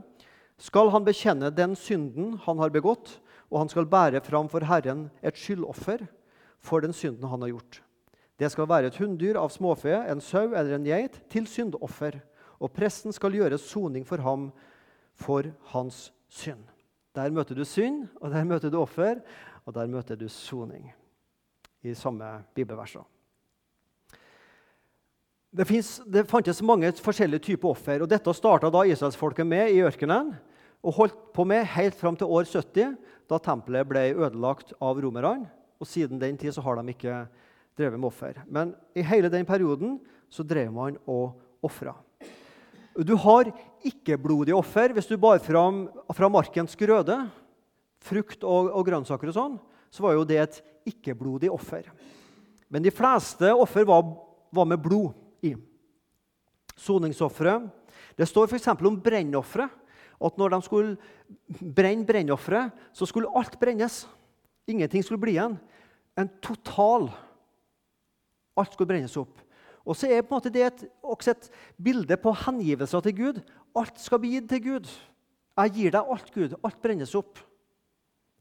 skal 0.61 0.91
han 0.93 1.05
bekjenne 1.05 1.51
den 1.51 1.75
synden 1.75 2.37
han 2.45 2.59
har 2.61 2.71
begått, 2.73 3.17
og 3.51 3.59
han 3.63 3.71
skal 3.71 3.87
bære 3.89 4.23
fram 4.25 4.47
for 4.51 4.65
Herren 4.65 5.09
et 5.21 5.37
skyldoffer 5.37 6.05
for 6.63 6.81
den 6.81 6.95
synden 6.95 7.27
han 7.29 7.43
har 7.45 7.53
gjort. 7.53 7.81
Det 8.39 8.49
skal 8.51 8.67
være 8.67 8.89
et 8.91 8.97
hunndyr 8.99 9.37
av 9.39 9.51
småfe, 9.53 9.93
en 9.93 10.21
sau 10.23 10.49
eller 10.51 10.75
en 10.75 10.87
geit, 10.87 11.21
til 11.31 11.47
syndoffer, 11.47 12.19
og 12.59 12.73
presten 12.75 13.15
skal 13.15 13.35
gjøre 13.35 13.59
soning 13.61 14.07
for 14.07 14.23
ham 14.23 14.49
for 15.15 15.47
hans 15.71 16.09
synd. 16.27 16.63
Der 17.15 17.31
møter 17.31 17.55
du 17.55 17.63
synd, 17.63 18.07
og 18.19 18.31
der 18.31 18.43
møter 18.43 18.71
du 18.71 18.81
offer, 18.81 19.21
og 19.65 19.75
der 19.75 19.87
møter 19.87 20.19
du 20.19 20.27
soning. 20.27 20.91
I 21.83 21.93
samme 21.93 22.43
bibelverser. 22.55 23.05
Det, 25.55 25.63
finnes, 25.63 26.01
det, 26.11 26.25
fantes 26.27 26.59
mange 26.65 26.89
forskjellige 26.99 27.45
typer 27.45 27.71
offer. 27.71 28.01
og 28.03 28.09
Dette 28.11 28.33
starta 28.35 28.67
israelsfolket 28.67 29.47
med 29.47 29.71
i 29.71 29.83
ørkenen 29.87 30.33
og 30.83 30.97
holdt 30.97 31.15
på 31.33 31.45
med 31.47 31.63
helt 31.77 31.95
fram 31.95 32.17
til 32.19 32.27
år 32.27 32.43
70, 32.49 32.97
da 33.29 33.39
tempelet 33.39 33.87
ble 33.87 34.03
ødelagt 34.11 34.73
av 34.83 34.99
romerne. 34.99 35.47
Og 35.79 35.87
Siden 35.87 36.19
den 36.19 36.35
tid 36.37 36.51
så 36.51 36.63
har 36.65 36.75
de 36.75 36.91
ikke 36.91 37.23
drevet 37.77 37.99
med 37.99 38.09
offer. 38.09 38.43
Men 38.51 38.75
i 38.95 39.05
hele 39.05 39.31
den 39.31 39.47
perioden 39.47 39.95
så 40.27 40.43
drev 40.43 40.75
man 40.75 40.99
og 41.07 41.39
ofra. 41.63 41.95
Du 42.95 43.15
har 43.23 43.47
ikke-blodige 43.85 44.59
offer 44.59 44.91
hvis 44.95 45.07
du 45.07 45.15
bar 45.19 45.39
fram 45.43 45.85
fra 46.15 46.31
markens 46.31 46.75
grøde, 46.79 47.21
frukt 48.03 48.43
og, 48.43 48.73
og 48.75 48.87
grønnsaker 48.87 49.31
og 49.31 49.39
sånn, 49.39 49.59
så 49.87 50.03
var 50.03 50.19
jo 50.19 50.27
det 50.27 50.43
et 50.43 50.63
ikke-blodig 50.91 51.47
offer. 51.51 51.87
Men 52.67 52.83
de 52.83 52.91
fleste 52.91 53.55
offer 53.55 53.87
var, 53.87 54.03
var 54.51 54.67
med 54.67 54.83
blod 54.83 55.13
i. 55.45 55.53
Soningsofre. 56.75 57.59
Det 58.17 58.27
står 58.27 58.49
f.eks. 58.49 58.67
om 58.75 58.99
brennofre. 59.01 59.69
At 60.15 60.37
når 60.39 60.55
de 60.55 60.61
skulle 60.63 60.95
brenne 61.75 62.07
brennofferet, 62.07 62.71
så 62.95 63.07
skulle 63.07 63.31
alt 63.35 63.59
brennes. 63.59 64.05
Ingenting 64.67 65.03
skulle 65.03 65.21
bli 65.21 65.35
igjen. 65.35 65.57
En 66.17 66.31
total 66.41 67.11
Alt 68.55 68.71
skulle 68.71 68.87
brennes 68.87 69.17
opp. 69.19 69.41
Og 69.83 69.97
så 69.99 70.07
er 70.07 70.23
på 70.23 70.31
en 70.31 70.39
måte 70.39 70.51
det 70.53 70.61
et, 70.63 70.85
også 71.03 71.33
et 71.33 71.49
bilde 71.75 72.15
på 72.17 72.31
hengivelser 72.45 73.03
til 73.03 73.15
Gud. 73.17 73.41
Alt 73.75 73.99
skal 73.99 74.21
bli 74.23 74.37
gitt 74.37 74.47
til 74.49 74.63
Gud. 74.63 74.87
Jeg 75.59 75.73
gir 75.75 75.91
deg 75.91 76.11
alt, 76.15 76.29
Gud. 76.31 76.55
Alt 76.63 76.79
brennes 76.83 77.11
opp. 77.19 77.41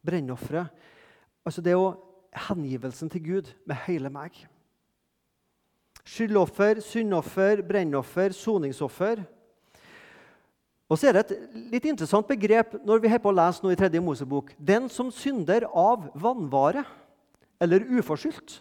Brennofferet. 0.07 0.71
Altså 1.45 1.65
det 1.67 1.75
jo 1.75 1.91
hengivelsen 2.47 3.11
til 3.11 3.25
Gud 3.27 3.51
med 3.67 3.83
hele 3.89 4.11
meg. 4.15 4.39
Skyldoffer, 6.05 6.81
syndoffer, 6.85 7.63
brennoffer, 7.65 8.35
soningsoffer. 8.37 9.23
Og 10.89 10.99
så 11.01 11.09
er 11.09 11.17
det 11.17 11.23
et 11.25 11.55
litt 11.73 11.87
interessant 11.89 12.29
begrep 12.29 12.77
når 12.85 13.01
vi 13.01 13.13
på 13.17 13.31
å 13.33 13.37
lese 13.37 13.65
noe 13.65 13.73
i 13.73 13.79
tredje 13.79 14.03
Mosebok. 14.05 14.53
Den 14.59 14.91
som 14.93 15.11
synder 15.11 15.65
av 15.73 16.11
vannvare 16.15 16.85
eller 17.61 17.87
uforskyldt. 17.97 18.61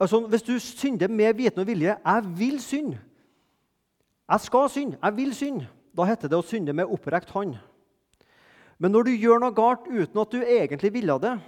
Altså, 0.00 0.20
Hvis 0.26 0.42
du 0.42 0.58
synder 0.58 1.08
med 1.08 1.34
viten 1.34 1.60
og 1.60 1.66
vilje 1.66 1.96
'Jeg 2.04 2.38
vil 2.38 2.58
synde'. 2.60 2.98
Jeg 4.28 4.40
skal 4.40 4.68
synde. 4.68 4.98
Jeg 5.02 5.16
vil 5.16 5.34
synde. 5.34 5.68
Da 5.96 6.04
heter 6.04 6.28
det 6.28 6.38
å 6.38 6.46
synde 6.46 6.72
med 6.72 6.86
opprekt 6.86 7.30
hånd. 7.30 7.56
Men 8.78 8.92
når 8.92 9.02
du 9.02 9.10
gjør 9.10 9.40
noe 9.40 9.54
galt 9.54 9.88
uten 9.88 10.20
at 10.20 10.30
du 10.30 10.42
egentlig 10.42 10.92
ville 10.92 11.18
det, 11.18 11.40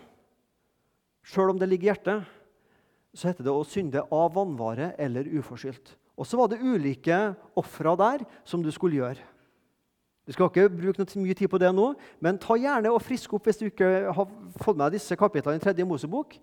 sjøl 1.23 1.51
om 1.51 1.59
det 1.59 1.69
ligger 1.69 1.85
i 1.85 1.91
hjertet, 1.93 2.25
så 3.15 3.31
heter 3.31 3.47
det 3.47 3.53
å 3.53 3.67
synde 3.67 4.05
av 4.15 4.35
vannvare 4.37 4.93
eller 5.01 5.29
uforskyldt. 5.41 5.97
Og 6.21 6.29
så 6.29 6.39
var 6.39 6.51
det 6.53 6.61
ulike 6.61 7.19
ofre 7.59 7.95
der 7.99 8.25
som 8.45 8.63
du 8.63 8.71
skulle 8.75 9.01
gjøre. 9.01 9.25
Du 10.29 10.35
skal 10.37 10.51
ikke 10.51 10.69
bruke 10.71 11.07
mye 11.19 11.35
tid 11.35 11.49
på 11.51 11.59
det 11.59 11.73
nå, 11.75 11.89
men 12.23 12.39
ta 12.39 12.55
gjerne 12.61 12.93
og 12.93 13.03
frisk 13.03 13.33
opp 13.35 13.49
hvis 13.49 13.59
du 13.59 13.67
ikke 13.71 14.13
har 14.15 14.29
fått 14.63 14.79
med 14.79 14.95
disse 14.95 15.17
kapitlene 15.19 15.59
i 15.59 15.63
tredje 15.65 15.87
Mosebok 15.89 16.37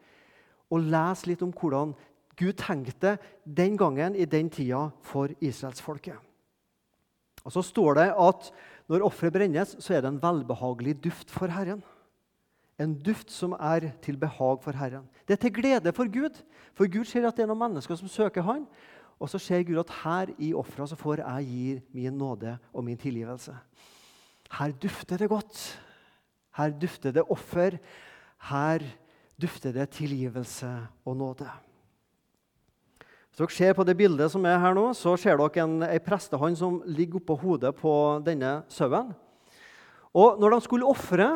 og 0.68 0.88
les 0.92 1.24
litt 1.30 1.44
om 1.46 1.54
hvordan 1.56 1.94
Gud 2.38 2.58
tenkte 2.60 3.16
den 3.46 3.78
gangen 3.80 4.18
i 4.18 4.28
den 4.30 4.50
tida 4.54 4.90
for 5.06 5.32
israelsfolket. 5.40 6.18
Og 7.46 7.54
Så 7.54 7.64
står 7.64 7.96
det 7.96 8.10
at 8.12 8.50
når 8.92 9.06
offeret 9.08 9.34
brennes, 9.34 9.78
så 9.80 9.96
er 9.96 10.04
det 10.04 10.12
en 10.12 10.22
velbehagelig 10.22 10.98
duft 11.06 11.32
for 11.32 11.48
Herren. 11.48 11.80
En 12.80 12.94
duft 13.02 13.32
som 13.34 13.56
er 13.58 13.90
til 14.06 14.20
behag 14.22 14.62
for 14.62 14.78
Herren. 14.78 15.08
Det 15.28 15.34
er 15.34 15.42
til 15.42 15.54
glede 15.54 15.94
for 15.94 16.10
Gud. 16.14 16.44
For 16.78 16.86
Gud 16.86 17.06
ser 17.10 17.26
at 17.28 17.38
det 17.38 17.48
er 17.48 17.50
noen 17.50 17.64
mennesker 17.66 17.98
som 17.98 18.10
søker 18.12 18.46
Han. 18.46 18.68
Og 19.18 19.30
så 19.30 19.42
ser 19.42 19.66
Gud 19.66 19.80
at 19.82 19.94
her 20.04 20.34
i 20.38 20.54
offeret 20.54 20.94
får 20.98 21.24
jeg 21.24 21.46
gi 21.50 21.82
min 21.94 22.14
nåde 22.14 22.58
og 22.74 22.84
min 22.86 22.98
tilgivelse. 22.98 23.56
Her 24.52 24.72
dufter 24.72 25.18
det 25.18 25.30
godt. 25.30 25.82
Her 26.58 26.70
dufter 26.70 27.12
det 27.12 27.24
offer. 27.30 27.80
Her 28.50 28.86
dufter 29.42 29.72
det 29.72 29.90
tilgivelse 29.90 30.70
og 31.06 31.18
nåde. 31.18 31.50
Hvis 33.38 33.38
dere 33.38 33.54
ser 33.54 33.74
på 33.74 33.84
det 33.86 33.98
bildet 33.98 34.32
som 34.34 34.46
er 34.46 34.58
her 34.58 34.74
nå, 34.74 34.94
så 34.98 35.12
ser 35.18 35.38
dere 35.38 35.64
en, 35.64 35.82
en 35.84 36.02
prestehånd 36.02 36.56
som 36.58 36.80
ligger 36.86 37.20
oppå 37.20 37.36
hodet 37.38 37.74
på 37.78 37.92
denne 38.26 38.64
sauen. 38.70 39.12
Og 40.14 40.40
når 40.42 40.56
de 40.56 40.62
skulle 40.66 40.90
ofre, 40.90 41.36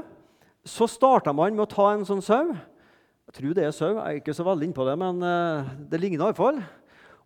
så 0.68 0.88
starta 0.90 1.34
man 1.34 1.56
med 1.56 1.66
å 1.66 1.72
ta 1.72 1.88
en 1.94 2.06
sånn 2.08 2.24
sau. 2.26 2.52
Jeg 2.52 3.38
tror 3.38 3.56
det 3.58 3.66
er 3.68 3.76
sau, 3.76 3.94
jeg 3.96 4.02
er 4.04 4.20
ikke 4.20 4.36
så 4.36 4.46
veldig 4.46 4.70
innpå 4.70 4.86
det, 4.88 4.98
men 5.00 5.22
uh, 5.24 5.70
det 5.90 6.02
ligner 6.02 6.28
iallfall. 6.28 6.60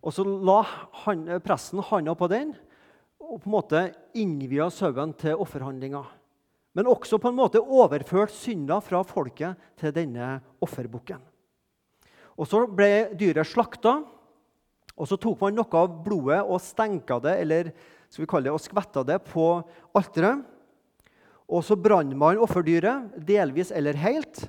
Og 0.06 0.14
så 0.14 0.24
la 0.24 0.60
han, 1.04 1.26
presten 1.44 1.82
handa 1.88 2.14
på 2.16 2.30
den 2.30 2.54
og 3.26 3.40
på 3.42 3.48
en 3.48 3.56
måte 3.56 3.80
innvia 4.14 4.68
sauen 4.70 5.10
til 5.18 5.40
offerhandlinga 5.42 6.04
men 6.76 6.90
også 6.92 7.16
på 7.16 7.30
en 7.32 7.38
måte 7.38 7.62
overført 7.62 8.34
synda 8.36 8.76
fra 8.84 9.00
folket 9.06 9.56
til 9.80 9.94
denne 9.96 10.36
offerbukken. 10.60 11.22
Og 12.36 12.44
Så 12.44 12.66
ble 12.68 13.16
dyret 13.16 13.48
slakta, 13.48 14.02
og 14.96 15.08
så 15.08 15.16
tok 15.16 15.40
man 15.40 15.56
noe 15.56 15.80
av 15.80 15.94
blodet 16.04 16.42
og 16.44 16.60
stenka 16.60 17.16
det, 17.24 17.32
eller 17.40 17.70
skal 18.10 18.22
vi 18.22 18.28
kalle 18.28 18.48
det, 18.48 18.52
og 18.52 18.60
skvetta 18.60 19.04
det 19.08 19.16
på 19.24 19.46
alteret. 19.96 20.44
Og 21.46 21.62
så 21.62 21.76
brant 21.78 22.14
man 22.18 22.40
offerdyret, 22.42 23.12
delvis 23.22 23.70
eller 23.70 23.98
helt. 24.02 24.46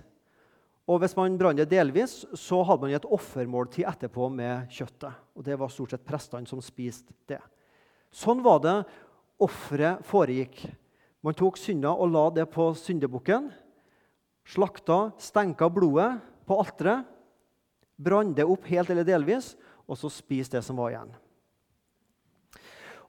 Og 0.87 1.01
hvis 1.01 1.15
man 1.17 1.35
brant 1.37 1.59
det 1.59 1.67
delvis, 1.69 2.21
så 2.33 2.61
hadde 2.65 2.87
man 2.87 2.95
et 2.95 3.05
offermåltid 3.05 3.85
etterpå 3.89 4.29
med 4.33 4.71
kjøttet. 4.73 5.13
Og 5.35 5.43
Det 5.43 5.57
var 5.59 5.69
stort 5.69 5.93
sett 5.93 6.07
prestene 6.07 6.47
som 6.47 6.63
spiste 6.63 7.13
det. 7.27 7.41
Sånn 8.09 8.41
var 8.41 8.61
det 8.63 8.77
offeret 9.43 10.01
foregikk. 10.07 10.63
Man 11.21 11.35
tok 11.35 11.59
synda 11.59 11.91
og 11.91 12.09
la 12.13 12.29
det 12.31 12.47
på 12.49 12.71
syndebukken. 12.77 13.51
Slakta, 14.47 15.11
stenka 15.19 15.67
blodet 15.69 16.21
på 16.47 16.57
alteret. 16.63 17.05
Brant 17.97 18.35
det 18.37 18.45
opp 18.47 18.65
helt 18.69 18.89
eller 18.93 19.05
delvis, 19.05 19.55
og 19.89 19.97
så 19.99 20.09
spiste 20.13 20.57
det 20.57 20.65
som 20.65 20.77
var 20.79 20.93
igjen. 20.93 21.11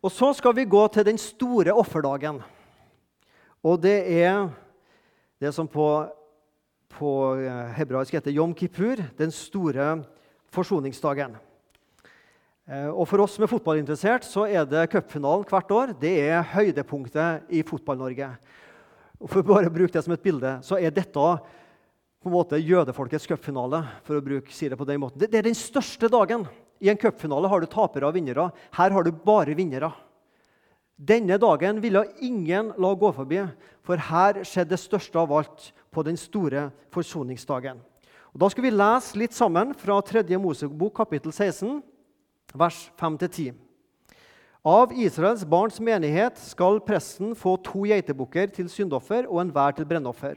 Og 0.02 0.10
Så 0.12 0.32
skal 0.34 0.54
vi 0.54 0.64
gå 0.64 0.80
til 0.88 1.04
den 1.04 1.18
store 1.18 1.74
offerdagen. 1.74 2.42
Og 3.64 3.80
det 3.82 3.98
er 4.22 4.46
det 5.42 5.54
som 5.54 5.66
på 5.70 5.88
på 6.98 7.10
eh, 7.36 7.74
hebraisk 7.78 8.16
heter 8.16 8.34
Yom 8.34 8.54
Kippur, 8.56 9.00
den 9.18 9.32
store 9.34 9.98
forsoningsdagen. 10.54 11.36
Eh, 12.68 12.88
og 12.88 13.04
For 13.08 13.22
oss 13.22 13.36
som 13.36 13.44
er 13.44 13.52
fotballinteressert, 13.52 14.26
så 14.26 14.46
er 14.48 14.66
det 14.68 14.88
cupfinalen 14.92 15.46
hvert 15.48 15.74
år. 15.74 15.94
Det 16.00 16.14
er 16.24 16.46
høydepunktet 16.54 17.52
i 17.54 17.62
Fotball-Norge. 17.66 18.32
Og 19.18 19.30
For 19.30 19.42
å 19.42 19.50
bare 19.52 19.72
bruke 19.72 19.94
det 19.94 20.04
som 20.06 20.14
et 20.16 20.24
bilde, 20.24 20.58
så 20.64 20.80
er 20.80 20.94
dette 20.94 21.28
på 22.18 22.30
en 22.30 22.34
måte 22.34 22.58
jødefolkets 22.58 23.28
cupfinale. 23.30 23.84
for 24.02 24.18
å 24.18 24.40
si 24.50 24.68
Det 24.68 24.78
på 24.78 24.88
den 24.88 25.00
måten. 25.00 25.18
Det, 25.20 25.30
det 25.30 25.38
er 25.38 25.50
den 25.50 25.54
største 25.54 26.08
dagen. 26.08 26.46
I 26.80 26.90
en 26.90 26.98
cupfinale 26.98 27.48
har 27.48 27.60
du 27.60 27.66
tapere 27.66 28.06
og 28.06 28.14
vinnere. 28.14 28.50
Her 28.72 28.90
har 28.90 29.02
du 29.02 29.12
bare 29.12 29.54
vinnere. 29.54 29.92
Denne 30.98 31.36
dagen 31.38 31.78
ville 31.78 32.00
ingen 32.20 32.72
la 32.74 32.88
gå 32.98 33.12
forbi, 33.14 33.38
for 33.86 33.96
her 34.10 34.42
skjedde 34.42 34.74
det 34.74 34.80
største 34.82 35.18
av 35.20 35.32
alt 35.32 35.72
på 35.94 36.02
den 36.02 36.16
store 36.18 36.72
forsoningsdagen. 36.90 37.78
Og 38.34 38.40
da 38.42 38.48
skal 38.50 38.64
vi 38.66 38.70
lese 38.74 39.18
litt 39.18 39.34
sammen 39.36 39.74
fra 39.78 40.02
3. 40.02 40.38
Mosebok 40.42 40.96
kapittel 40.98 41.32
16, 41.32 41.82
vers 42.58 42.90
5-10. 42.98 43.54
Av 44.66 44.90
Israels 44.90 45.44
barns 45.46 45.78
menighet 45.80 46.38
skal 46.42 46.80
presten 46.82 47.34
få 47.38 47.56
to 47.62 47.86
geitebukker 47.86 48.50
til 48.52 48.68
syndoffer 48.68 49.26
og 49.30 49.40
enhver 49.44 49.72
til 49.78 49.86
brennoffer. 49.86 50.34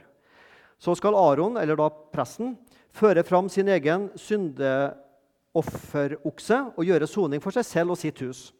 Så 0.78 0.94
skal 0.98 1.14
Aron, 1.18 1.56
eller 1.58 1.76
da 1.76 1.88
presten, 1.90 2.56
føre 2.94 3.22
fram 3.26 3.48
sin 3.50 3.68
egen 3.68 4.10
syndeofferokse 4.14 6.64
og 6.76 6.84
gjøre 6.86 7.06
soning 7.10 7.40
for 7.42 7.50
seg 7.54 7.64
selv 7.66 7.90
og 7.94 7.98
sitt 7.98 8.20
hus. 8.22 8.52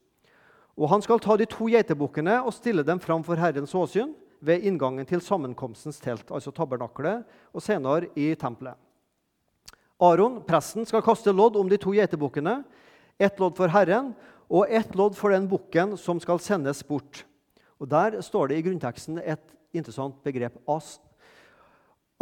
Og 0.79 0.89
han 0.89 1.03
skal 1.05 1.21
ta 1.21 1.37
de 1.37 1.47
to 1.49 1.69
geitebukkene 1.69 2.39
og 2.43 2.55
stille 2.57 2.85
dem 2.87 3.01
fram 3.03 3.25
for 3.27 3.37
Herrens 3.37 3.75
åsyn 3.77 4.15
ved 4.43 4.65
inngangen 4.67 5.07
til 5.07 5.21
sammenkomstens 5.23 6.01
telt, 6.03 6.31
altså 6.33 6.51
tabernaklet, 6.51 7.27
og 7.53 7.63
senere 7.63 8.09
i 8.19 8.33
tempelet. 8.35 8.79
Aron, 10.03 10.41
presten, 10.43 10.87
skal 10.89 11.05
kaste 11.05 11.31
lodd 11.31 11.57
om 11.61 11.69
de 11.71 11.79
to 11.79 11.93
geitebukkene, 11.95 12.63
ett 13.21 13.39
lodd 13.39 13.55
for 13.55 13.71
Herren 13.71 14.11
og 14.51 14.67
ett 14.67 14.97
lodd 14.99 15.15
for 15.15 15.31
den 15.31 15.47
bukken 15.49 15.95
som 16.01 16.19
skal 16.21 16.41
sendes 16.43 16.83
bort. 16.83 17.23
Og 17.79 17.89
Der 17.91 18.21
står 18.23 18.49
det 18.49 18.59
i 18.59 18.63
grunnteksten 18.67 19.19
et 19.19 19.43
interessant 19.73 20.15
begrep. 20.25 20.59
As 20.69 20.99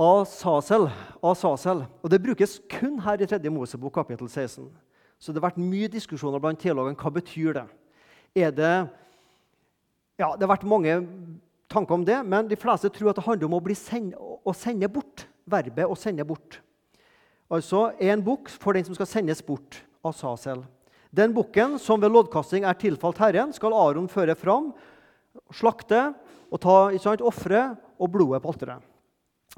Asasel. 0.01 0.89
Asasel. 1.23 1.85
Og 2.03 2.11
Det 2.11 2.23
brukes 2.23 2.61
kun 2.71 2.99
her 3.01 3.21
i 3.21 3.27
3. 3.27 3.51
Mosebok 3.51 3.93
kapittel 3.93 4.29
16. 4.29 4.71
Så 5.19 5.33
det 5.33 5.43
har 5.43 5.51
vært 5.51 5.61
mye 5.61 5.89
diskusjoner 5.89 6.41
blant 6.41 6.61
teologene. 6.61 6.97
Hva 6.97 7.11
betyr 7.13 7.53
det? 7.53 7.67
Er 8.37 8.53
det 8.55 8.75
ja, 10.21 10.37
Det 10.37 10.45
har 10.45 10.53
vært 10.53 10.69
mange 10.69 10.95
tanker 11.71 11.95
om 11.97 12.05
det, 12.05 12.19
men 12.27 12.49
de 12.51 12.59
fleste 12.59 12.91
tror 12.93 13.11
at 13.11 13.21
det 13.21 13.25
handler 13.25 13.49
om 13.49 13.57
å, 13.57 13.75
send, 13.75 14.15
å 14.19 14.53
sende 14.55 14.89
bort. 14.89 15.27
Verbet 15.51 15.89
'å 15.89 15.97
sende 15.97 16.23
bort'. 16.27 16.61
Altså 17.51 17.91
en 17.99 18.23
bukk 18.23 18.49
for 18.49 18.73
den 18.73 18.85
som 18.85 18.95
skal 18.95 19.07
sendes 19.07 19.43
bort. 19.43 19.83
av 20.03 20.15
Sasel. 20.17 20.63
Den 21.13 21.35
bukken 21.35 21.79
som 21.79 22.01
ved 22.01 22.09
loddkasting 22.11 22.65
er 22.65 22.73
tilfalt 22.73 23.19
Herren, 23.19 23.53
skal 23.53 23.75
Aron 23.75 24.09
føre 24.09 24.33
fram, 24.33 24.71
slakte 25.53 26.15
og 26.51 26.61
ta 26.63 26.89
ofre 27.21 27.77
og 28.01 28.09
blodet 28.09 28.41
på 28.41 28.49
alteret. 28.49 28.81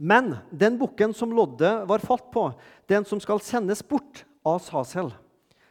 Men 0.00 0.38
den 0.50 0.80
bukken 0.80 1.14
som 1.14 1.30
loddet 1.30 1.86
var 1.86 2.02
falt 2.02 2.32
på, 2.32 2.48
den 2.88 3.04
som 3.04 3.20
skal 3.20 3.38
sendes 3.38 3.82
bort, 3.86 4.24
av 4.42 4.58
Sasel, 4.58 5.12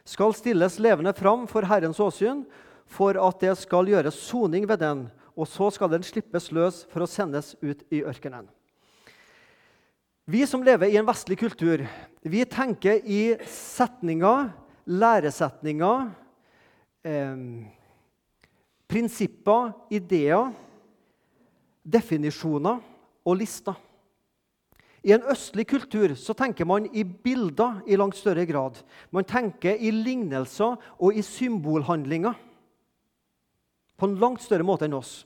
skal 0.08 0.32
stilles 0.32 0.78
levende 0.80 1.12
fram 1.12 1.44
for 1.46 1.60
Herrens 1.68 2.00
åsyn 2.00 2.46
for 2.92 3.16
at 3.16 3.40
det 3.40 3.54
skal 3.60 3.88
gjøres 3.88 4.18
soning 4.28 4.66
ved 4.68 4.82
den, 4.82 5.06
og 5.32 5.48
så 5.48 5.70
skal 5.72 5.90
den 5.92 6.04
slippes 6.04 6.50
løs 6.52 6.82
for 6.92 7.04
å 7.04 7.10
sendes 7.10 7.54
ut 7.64 7.84
i 7.92 8.02
ørkenen. 8.04 8.48
Vi 10.28 10.44
som 10.46 10.62
lever 10.62 10.92
i 10.92 10.98
en 11.00 11.08
vestlig 11.08 11.38
kultur, 11.40 11.82
vi 12.22 12.44
tenker 12.46 13.00
i 13.02 13.34
setninger, 13.48 14.52
læresetninger, 14.86 16.10
eh, 17.04 17.40
prinsipper, 18.86 19.72
ideer, 19.90 20.52
definisjoner 21.82 22.78
og 23.26 23.36
lister. 23.40 23.74
I 25.02 25.16
en 25.16 25.24
østlig 25.32 25.66
kultur 25.66 26.14
så 26.14 26.34
tenker 26.38 26.68
man 26.68 26.86
i 26.94 27.02
bilder 27.02 27.80
i 27.90 27.96
langt 27.98 28.14
større 28.14 28.46
grad. 28.46 28.78
Man 29.10 29.26
tenker 29.26 29.74
i 29.74 29.90
lignelser 29.90 30.76
og 31.00 31.18
i 31.18 31.24
symbolhandlinger 31.26 32.36
på 34.02 34.10
en 34.10 34.18
langt 34.18 34.42
større 34.42 34.66
måte 34.66 34.88
enn 34.88 34.98
oss. 34.98 35.22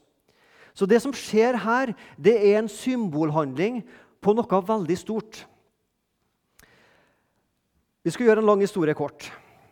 Så 0.76 0.84
det 0.84 1.00
som 1.00 1.14
skjer 1.16 1.56
her, 1.64 1.94
det 2.20 2.34
er 2.36 2.58
en 2.60 2.68
symbolhandling 2.68 3.80
på 4.20 4.34
noe 4.36 4.58
veldig 4.68 4.96
stort. 5.00 5.46
Vi 8.04 8.12
skal 8.12 8.28
gjøre 8.28 8.44
en 8.44 8.50
lang 8.50 8.60
historie 8.60 8.94
kort, 8.94 9.30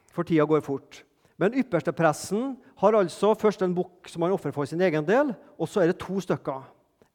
for 0.08 0.24
tida 0.24 0.46
går 0.48 0.64
fort. 0.64 1.02
Men 1.36 1.54
ypperstepresten 1.60 2.54
har 2.80 2.96
altså 2.96 3.34
først 3.36 3.62
en 3.66 3.74
bukk 3.76 4.08
som 4.08 4.24
han 4.24 4.32
ofrer 4.32 4.54
for 4.54 4.64
sin 4.70 4.80
egen 4.86 5.04
del, 5.04 5.34
og 5.60 5.68
så 5.68 5.82
er 5.82 5.92
det 5.92 6.00
to 6.00 6.16
stykker. 6.24 6.64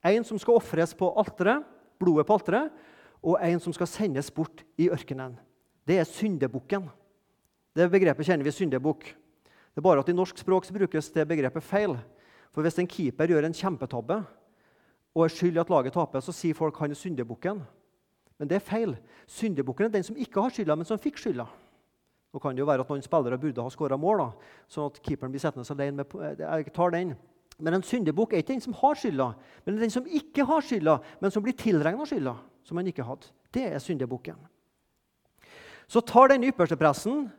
En 0.06 0.28
som 0.28 0.40
skal 0.40 0.60
ofres 0.60 0.94
på 0.96 1.10
alteret, 1.20 1.66
blodet 2.00 2.28
på 2.28 2.38
alteret, 2.38 2.70
og 3.26 3.42
en 3.44 3.60
som 3.60 3.74
skal 3.76 3.90
sendes 3.90 4.30
bort 4.32 4.62
i 4.80 4.92
ørkenen. 4.94 5.34
Det 5.88 5.98
er 5.98 6.08
syndebukken. 6.08 6.86
Det 7.76 7.90
begrepet 7.92 8.30
kjenner 8.30 8.46
vi 8.46 8.54
syndebukk. 8.54 9.10
Det 9.80 9.86
er 9.86 9.88
bare 9.94 10.02
at 10.04 10.10
I 10.12 10.14
norsk 10.18 10.36
språk 10.36 10.66
så 10.68 10.74
brukes 10.76 11.08
det 11.16 11.24
begrepet 11.24 11.64
feil. 11.64 11.94
For 12.52 12.66
Hvis 12.66 12.82
en 12.82 12.88
keeper 12.92 13.32
gjør 13.32 13.46
en 13.48 13.54
kjempetabbe 13.56 14.18
og 15.16 15.24
er 15.24 15.32
skyld 15.32 15.56
i 15.56 15.62
at 15.62 15.72
laget 15.72 15.96
taper, 15.96 16.20
så 16.20 16.36
sier 16.36 16.58
folk 16.58 16.76
han 16.84 16.92
er 16.92 17.00
syndebukken. 17.00 17.62
Men 18.36 18.50
det 18.52 18.58
er 18.58 18.66
feil. 18.66 18.98
Syndebukken 19.24 19.88
er 19.88 19.94
den 19.94 20.04
som 20.04 20.20
ikke 20.20 20.44
har 20.44 20.52
skylda, 20.52 20.76
men 20.76 20.90
som 20.90 21.00
fikk 21.00 21.24
skylda. 21.24 21.48
Nå 21.48 22.44
kan 22.44 22.60
det 22.60 22.60
jo 22.60 22.68
være 22.68 22.84
at 22.84 22.92
noen 22.92 23.08
spillere 23.08 23.40
burde 23.40 23.64
ha 23.64 23.72
skåra 23.72 23.96
mål, 23.96 24.26
da, 24.26 24.52
sånn 24.68 24.92
at 24.92 25.00
keeperen 25.00 25.32
blir 25.32 25.48
sittende 25.48 25.72
alene. 25.72 26.04
med 26.04 26.44
Jeg 26.44 26.76
tar 26.76 26.92
den. 27.00 27.16
Men 27.56 27.80
en 27.80 27.88
syndebukk 27.88 28.36
er 28.36 28.44
ikke 28.44 28.58
den 28.58 28.68
som 28.68 28.76
har 28.84 29.00
skylda, 29.00 29.34
men 29.64 29.80
den 29.80 29.96
som 29.96 30.04
ikke 30.06 30.44
har 30.44 30.60
skylda, 30.60 31.00
men 31.24 31.32
som 31.32 31.44
blir 31.44 31.56
tilregna 31.56 32.04
skylda, 32.04 32.36
som 32.68 32.76
han 32.76 32.92
ikke 32.92 33.08
hadde. 33.08 33.32
Det 33.56 33.64
er 33.72 33.80
syndebukken. 33.80 34.36
Så 35.88 36.04
tar 36.04 36.36
den 36.36 36.52
ypperste 36.52 36.76
pressen 36.76 37.30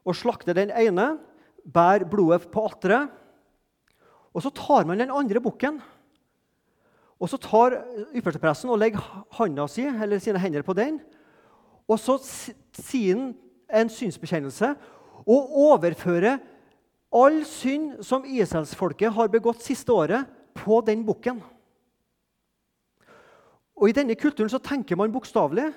og 0.00 0.16
slakter 0.16 0.56
den 0.56 0.72
ene 0.72 1.18
bærer 1.64 2.08
blodet 2.08 2.48
på 2.52 2.64
alteret. 2.68 3.10
Og 4.34 4.44
så 4.44 4.52
tar 4.54 4.86
man 4.86 5.00
den 5.00 5.10
andre 5.10 5.40
bukken. 5.42 5.80
Og 7.20 7.28
så 7.28 7.36
tar 7.36 7.80
ypperstepresten 8.16 8.70
og 8.72 8.78
legger 8.80 9.02
handa 9.36 9.66
si, 9.68 9.84
eller 9.84 10.18
sine 10.22 10.40
hender 10.40 10.64
på 10.64 10.72
den. 10.76 11.00
Og 11.90 11.98
så 11.98 12.16
sier 12.22 13.18
han 13.18 13.34
en 13.70 13.90
synsbekjennelse 13.92 14.72
og 15.26 15.52
overfører 15.66 16.38
all 17.12 17.42
synd 17.44 18.00
som 18.06 18.24
Israelsfolket 18.24 19.12
har 19.12 19.30
begått 19.32 19.64
siste 19.66 19.92
året, 19.92 20.28
på 20.60 20.80
den 20.84 21.04
bukken. 21.06 21.38
Og 23.78 23.88
I 23.88 23.94
denne 23.96 24.16
kulturen 24.18 24.50
så 24.50 24.58
tenker 24.60 24.98
man 24.98 25.12
bokstavelig, 25.14 25.70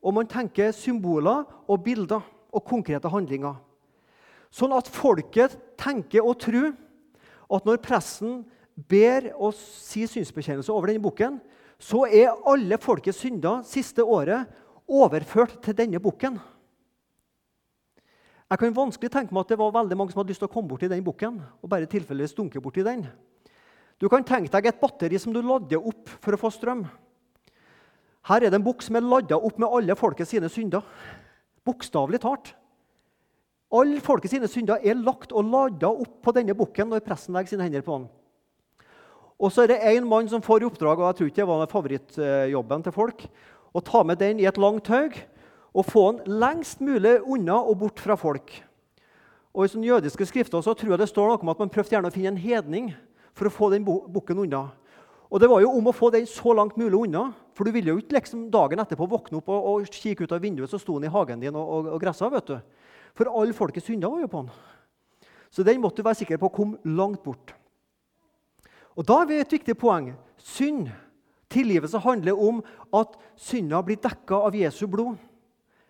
og 0.00 0.14
man 0.16 0.28
tenker 0.30 0.70
symboler 0.72 1.42
og 1.68 1.82
bilder 1.84 2.22
og 2.54 2.64
konkrete 2.64 3.10
handlinger. 3.10 3.58
Sånn 4.50 4.74
at 4.74 4.90
folket 4.90 5.54
tenker 5.78 6.26
og 6.26 6.38
tror 6.42 6.72
at 7.50 7.66
når 7.66 7.82
presten 7.82 8.40
ber 8.90 9.30
og 9.36 9.54
sier 9.56 10.10
synsbekjennelse 10.10 10.72
over 10.72 10.90
denne 10.90 11.04
boken, 11.04 11.38
så 11.80 12.04
er 12.06 12.34
alle 12.48 12.78
folkets 12.82 13.22
synder 13.22 13.62
siste 13.66 14.04
året 14.04 14.50
overført 14.90 15.60
til 15.64 15.76
denne 15.76 16.00
boken. 16.02 16.38
Jeg 18.50 18.58
kan 18.58 18.74
vanskelig 18.74 19.12
tenke 19.14 19.34
meg 19.34 19.46
at 19.46 19.52
det 19.52 19.60
var 19.60 19.74
veldig 19.76 19.96
mange 19.96 20.12
som 20.12 20.20
hadde 20.20 20.32
lyst 20.32 20.42
til 20.42 20.50
å 20.50 20.52
komme 20.52 20.68
bort 20.68 20.82
til 20.82 20.90
den 20.90 21.04
boken, 21.06 21.36
og 21.62 21.70
bare 21.70 21.86
tilfelligvis 21.90 22.34
dunke 22.34 22.62
borti 22.62 22.82
den. 22.82 23.04
Du 24.00 24.08
kan 24.10 24.24
tenke 24.26 24.50
deg 24.50 24.66
et 24.66 24.80
batteri 24.80 25.20
som 25.22 25.32
du 25.32 25.38
lader 25.44 25.78
opp 25.78 26.10
for 26.18 26.34
å 26.34 26.40
få 26.40 26.50
strøm. 26.50 26.82
Her 28.26 28.42
er 28.42 28.50
det 28.50 28.58
en 28.58 28.64
bukk 28.66 28.82
som 28.82 28.98
er 28.98 29.06
lada 29.06 29.38
opp 29.38 29.60
med 29.60 29.70
alle 29.70 29.96
folkets 29.96 30.34
sine 30.34 30.50
synder. 30.52 30.82
Bokstavelig 31.64 32.20
talt. 32.24 32.50
Alle 33.70 34.00
folket 34.02 34.32
sine 34.32 34.48
synder 34.50 34.82
er 34.82 34.98
lagt 34.98 35.30
og 35.30 35.46
lada 35.46 35.92
opp 35.92 36.16
på 36.24 36.34
denne 36.34 36.56
bukken 36.58 36.90
når 36.90 37.04
presten 37.06 37.36
legger 37.36 37.54
sine 37.54 37.68
hender 37.68 37.84
på 37.86 38.00
den. 38.00 38.08
Og 39.40 39.52
så 39.54 39.64
er 39.64 39.70
det 39.70 39.84
én 39.92 40.08
mann 40.08 40.28
som 40.28 40.42
får 40.44 40.64
i 40.64 40.66
oppdrag, 40.68 40.98
og 41.00 41.06
jeg 41.06 41.18
tror 41.18 41.28
ikke 41.30 41.40
det 41.40 41.48
var 41.48 41.70
favorittjobben 41.70 42.82
til 42.84 42.92
folk, 42.92 43.22
å 43.72 43.80
ta 43.86 44.02
med 44.04 44.18
den 44.20 44.42
i 44.42 44.48
et 44.50 44.58
langt 44.58 44.90
haug 44.90 45.14
og 45.70 45.86
få 45.86 46.02
den 46.10 46.40
lengst 46.42 46.82
mulig 46.82 47.20
unna 47.22 47.60
og 47.62 47.78
bort 47.84 48.02
fra 48.02 48.16
folk. 48.18 48.50
Og 49.54 49.64
I 49.64 49.70
sånne 49.70 49.86
jødiske 49.86 50.26
skrifter 50.26 50.62
så 50.62 50.74
tror 50.74 50.94
jeg 50.94 51.02
det 51.02 51.08
står 51.10 51.30
noe 51.30 51.40
om 51.42 51.52
at 51.54 51.62
man 51.62 51.70
prøvde 51.72 51.94
gjerne 51.94 52.10
å 52.10 52.14
finne 52.14 52.34
en 52.34 52.42
hedning 52.42 52.90
for 53.38 53.46
å 53.46 53.54
få 53.54 53.70
den 53.72 53.86
bukken 53.86 54.42
unna. 54.42 54.66
Og 55.30 55.38
Det 55.38 55.48
var 55.50 55.62
jo 55.62 55.70
om 55.78 55.86
å 55.86 55.94
få 55.94 56.10
den 56.10 56.26
så 56.26 56.52
langt 56.58 56.76
mulig 56.76 56.98
unna. 57.06 57.28
For 57.54 57.64
du 57.64 57.70
ville 57.70 57.92
jo 57.92 58.00
ikke 58.02 58.16
liksom 58.18 58.48
dagen 58.50 58.82
etterpå 58.82 59.06
våkne 59.06 59.38
opp 59.38 59.50
og, 59.52 59.66
og 59.70 59.90
kikke 59.94 60.26
ut 60.26 60.32
av 60.34 60.42
vinduet, 60.42 60.70
så 60.70 60.78
sto 60.78 60.98
den 60.98 61.06
i 61.06 61.12
hagen 61.12 61.42
din 61.42 61.54
og, 61.54 61.66
og, 61.70 61.90
og 61.94 62.02
gressa. 62.02 62.30
vet 62.32 62.50
du. 62.50 62.56
For 63.16 63.30
alle 63.30 63.56
folkets 63.56 63.88
synder 63.90 64.12
var 64.12 64.24
jo 64.24 64.30
på 64.30 64.42
han. 64.44 64.50
Så 65.50 65.64
den 65.66 65.80
måtte 65.82 66.00
du 66.00 66.06
være 66.06 66.20
sikker 66.22 66.38
på 66.38 66.50
å 66.50 66.54
komme 66.54 66.96
langt 66.96 67.22
bort. 67.24 67.54
Og 68.96 69.06
Da 69.06 69.22
er 69.22 69.26
vi 69.26 69.40
et 69.40 69.52
viktig 69.52 69.76
poeng. 69.78 70.12
Synd 70.36 70.90
Tilgivelse 71.50 71.98
handler 71.98 72.38
om 72.38 72.60
at 72.94 73.16
synda 73.34 73.80
blir 73.82 73.98
dekka 73.98 74.38
av 74.46 74.54
Jesu 74.54 74.84
blod. 74.86 75.16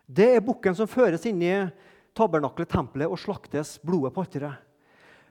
Det 0.09 0.37
er 0.37 0.45
bukken 0.45 0.75
som 0.75 0.89
føres 0.89 1.27
inn 1.29 1.43
i 1.45 1.53
tabernaklet, 2.17 2.71
tempelet, 2.71 3.11
og 3.11 3.21
slaktes 3.21 3.77
blodet 3.85 4.15
på 4.15 4.25
alteret. 4.25 4.57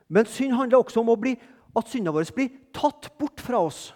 Men 0.08 0.30
synd 0.30 0.54
handler 0.54 0.84
også 0.84 1.02
om 1.02 1.10
bli, 1.20 1.34
at 1.76 1.90
synda 1.90 2.14
vår 2.14 2.30
blir 2.36 2.54
tatt 2.74 3.10
bort 3.18 3.42
fra 3.42 3.64
oss. 3.66 3.90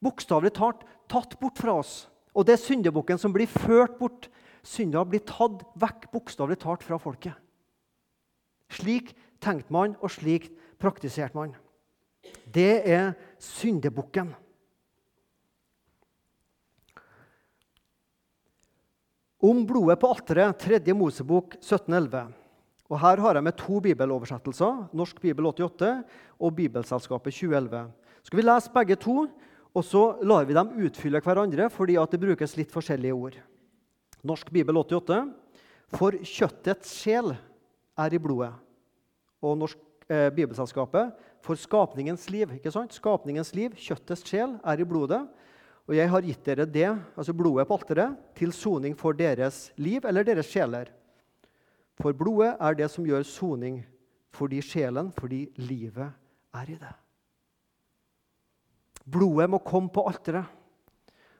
Bokstavelig 0.00 0.54
talt 0.56 0.82
tatt 1.08 1.36
bort 1.40 1.60
fra 1.60 1.78
oss. 1.80 2.06
Og 2.36 2.44
det 2.44 2.56
er 2.56 2.64
syndebukken 2.64 3.20
som 3.20 3.32
blir 3.32 3.48
ført 3.48 3.98
bort. 4.00 4.28
Synda 4.66 5.04
blir 5.06 5.22
tatt 5.22 5.62
vekk 5.78 6.08
bokstavelig 6.10 6.58
talt 6.62 6.82
fra 6.82 6.98
folket. 6.98 7.36
Slik 8.74 9.12
tenkte 9.42 9.70
man, 9.70 9.94
og 10.02 10.10
slik 10.10 10.48
praktiserte 10.82 11.38
man. 11.38 11.54
Det 12.50 12.82
er 12.82 13.12
syndebukken. 13.38 14.32
Om 19.46 19.62
blodet 19.68 20.00
på 20.02 20.10
alteret, 20.10 20.58
3. 20.58 20.80
Mosebok 20.96 21.54
1711. 21.60 22.26
Og 22.90 22.98
Her 23.02 23.20
har 23.22 23.38
jeg 23.38 23.44
med 23.46 23.58
to 23.58 23.80
bibeloversettelser, 23.82 24.86
Norsk 24.96 25.20
bibel 25.22 25.46
88 25.46 25.90
og 26.38 26.54
Bibelselskapet 26.56 27.34
2011. 27.34 27.90
Skal 28.26 28.40
vi 28.40 28.46
lese 28.46 28.72
begge 28.74 28.96
to, 28.98 29.26
og 29.76 29.84
så 29.84 30.04
lar 30.26 30.46
vi 30.48 30.56
dem 30.56 30.72
utfylle 30.86 31.20
hverandre 31.22 31.68
fordi 31.70 31.98
det 32.10 32.20
brukes 32.22 32.56
litt 32.56 32.72
forskjellige 32.72 33.14
ord. 33.14 33.36
Norsk 34.26 34.50
bibel 34.50 34.76
88. 34.80 35.22
For 35.94 36.16
kjøttets 36.26 36.90
sjel 36.98 37.32
er 37.96 38.14
i 38.14 38.20
blodet. 38.20 38.52
Og 39.44 39.54
Norsk 39.60 39.78
eh, 40.10 40.28
Bibelselskapet 40.34 41.14
for 41.46 41.58
skapningens 41.58 42.26
liv. 42.32 42.56
ikke 42.56 42.72
sant? 42.74 42.94
Skapningens 42.96 43.52
liv, 43.54 43.76
kjøttets 43.78 44.24
sjel, 44.26 44.56
er 44.66 44.82
i 44.82 44.88
blodet. 44.88 45.22
Og 45.86 45.94
jeg 45.94 46.10
har 46.10 46.26
gitt 46.26 46.46
dere 46.48 46.66
det, 46.66 46.88
altså 47.14 47.34
blodet 47.36 47.68
på 47.68 47.76
alteret, 47.78 48.16
til 48.34 48.52
soning 48.52 48.96
for 48.98 49.14
deres 49.14 49.68
liv 49.78 50.02
eller 50.08 50.26
deres 50.26 50.50
sjeler. 50.50 50.90
For 52.00 52.16
blodet 52.16 52.56
er 52.58 52.74
det 52.76 52.90
som 52.92 53.06
gjør 53.06 53.22
soning 53.26 53.84
fordi 54.36 54.58
sjelen, 54.60 55.12
fordi 55.16 55.46
livet 55.56 56.10
er 56.52 56.72
i 56.74 56.76
det. 56.76 56.94
Blodet 59.06 59.46
må 59.48 59.62
komme 59.62 59.88
på 59.88 60.02
alteret. 60.10 60.50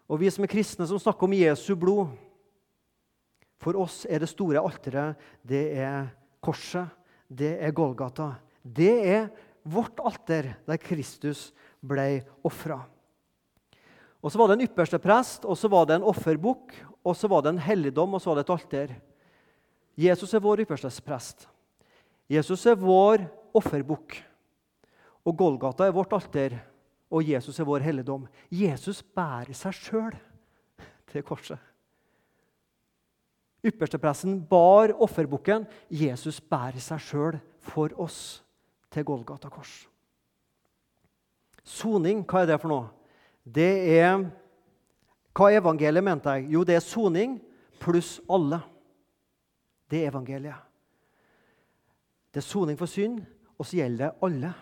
Og 0.06 0.20
vi 0.22 0.30
som 0.30 0.46
er 0.46 0.52
kristne, 0.52 0.86
som 0.86 1.00
snakker 1.02 1.26
om 1.26 1.34
Jesu 1.34 1.74
blod 1.74 2.14
For 3.62 3.78
oss 3.80 4.04
er 4.08 4.20
det 4.22 4.30
store 4.30 4.62
alteret 4.62 5.20
det 5.46 5.64
er 5.80 6.10
korset, 6.44 6.88
det 7.26 7.56
er 7.58 7.74
Golgata. 7.74 8.34
Det 8.62 8.92
er 9.06 9.30
vårt 9.66 9.98
alter, 10.04 10.52
der 10.66 10.78
Kristus 10.82 11.50
ble 11.82 12.22
ofra. 12.46 12.82
Og 14.22 14.32
så 14.32 14.38
var 14.40 14.50
det 14.50 14.58
en 14.58 14.66
ypperste 14.66 14.98
prest, 15.02 15.44
og 15.44 15.58
så 15.58 15.70
var 15.70 15.86
det 15.86 15.98
en 15.98 16.06
offerbukk, 16.06 16.74
og 17.06 17.14
så 17.14 17.28
var 17.30 17.44
det 17.44 17.54
en 17.54 17.62
helligdom, 17.62 18.14
og 18.14 18.22
så 18.22 18.32
var 18.32 18.40
det 18.40 18.46
et 18.46 18.54
alter. 18.56 18.94
Jesus 19.96 20.34
er 20.34 20.42
vår 20.42 20.64
ypperste 20.64 20.90
prest. 21.06 21.46
Jesus 22.28 22.64
er 22.66 22.78
vår 22.78 23.22
offerbukk. 23.56 24.16
Og 25.26 25.36
Golgata 25.38 25.86
er 25.86 25.94
vårt 25.94 26.14
alter, 26.14 26.58
og 27.10 27.22
Jesus 27.26 27.58
er 27.60 27.68
vår 27.68 27.84
helligdom. 27.86 28.26
Jesus 28.50 29.02
bærer 29.02 29.54
seg 29.54 29.78
sjøl 29.78 30.18
til 31.10 31.24
korset. 31.26 31.58
Ypperstepresten 33.66 34.38
bar 34.48 34.94
offerbukken. 35.02 35.66
Jesus 35.90 36.40
bærer 36.40 36.80
seg 36.82 37.02
sjøl 37.02 37.38
for 37.66 37.92
oss 38.02 38.40
til 38.92 39.06
Golgata 39.06 39.50
kors. 39.52 39.84
Soning, 41.66 42.22
hva 42.22 42.44
er 42.44 42.52
det 42.52 42.60
for 42.62 42.70
noe? 42.70 42.92
det 43.46 43.98
er 43.98 44.26
Hva 45.36 45.50
er 45.52 45.60
evangeliet, 45.60 46.04
mente 46.04 46.32
jeg? 46.32 46.46
Jo, 46.48 46.62
det 46.64 46.78
er 46.78 46.80
soning 46.80 47.36
pluss 47.78 48.16
alle. 48.32 48.56
Det 49.84 50.00
er 50.00 50.08
evangeliet. 50.08 50.62
Det 52.32 52.40
er 52.40 52.46
soning 52.46 52.78
for 52.80 52.88
synd, 52.88 53.20
og 53.58 53.68
så 53.68 53.76
gjelder 53.76 54.06
det 54.06 54.24
alle. 54.24 54.54